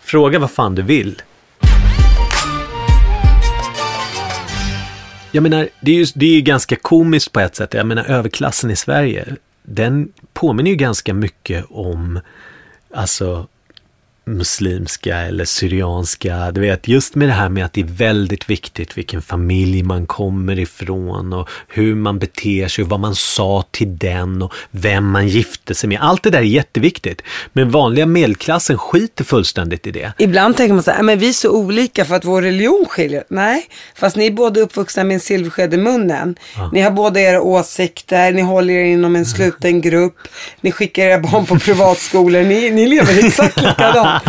[0.00, 1.22] Fråga vad fan du vill.
[5.32, 7.74] Jag menar, det är ju det är ju ganska komiskt på ett sätt.
[7.74, 9.36] Jag menar, överklassen i Sverige,
[9.70, 12.20] den påminner ju ganska mycket om,
[12.94, 13.46] alltså,
[14.36, 16.50] muslimska eller syrianska.
[16.50, 20.06] Du vet, just med det här med att det är väldigt viktigt vilken familj man
[20.06, 25.10] kommer ifrån och hur man beter sig och vad man sa till den och vem
[25.10, 25.98] man gifte sig med.
[26.00, 27.22] Allt det där är jätteviktigt.
[27.52, 30.12] Men vanliga medelklassen skiter fullständigt i det.
[30.18, 32.86] Ibland tänker man så här, "Ja, men vi är så olika för att vår religion
[32.88, 33.24] skiljer.
[33.28, 36.36] Nej, fast ni är båda uppvuxna med en silversked i munnen.
[36.72, 40.16] Ni har båda era åsikter, ni håller er inom en sluten grupp,
[40.60, 44.19] ni skickar era barn på privatskolor, ni, ni lever exakt likadant.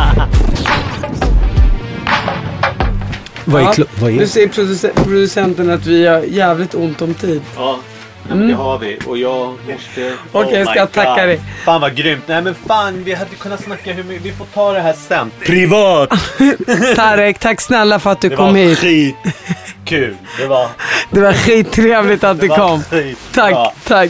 [3.46, 7.14] Vad är, Ja, vad är Nu säger producen- producenten att vi har jävligt ont om
[7.14, 7.42] tid.
[7.56, 7.80] Ja,
[8.30, 9.00] Ja, men det har vi.
[9.08, 10.14] Och jag måste...
[10.32, 11.18] Okej, Oh ska my jag tacka God.
[11.30, 11.42] dig?
[11.66, 12.24] Fan vad grymt.
[12.28, 14.26] Nej men fan, vi hade kunnat snacka hur mycket...
[14.26, 15.32] Vi får ta det här sen.
[15.46, 16.10] Privat!
[16.96, 18.78] Tarek, tack snälla för att du Det kom var hit.
[18.80, 20.16] skitkul.
[20.40, 20.68] Det var...
[21.12, 22.84] Det var skittrevligt att du kom.
[22.84, 23.16] skitbra.
[23.50, 24.10] Tack, tack.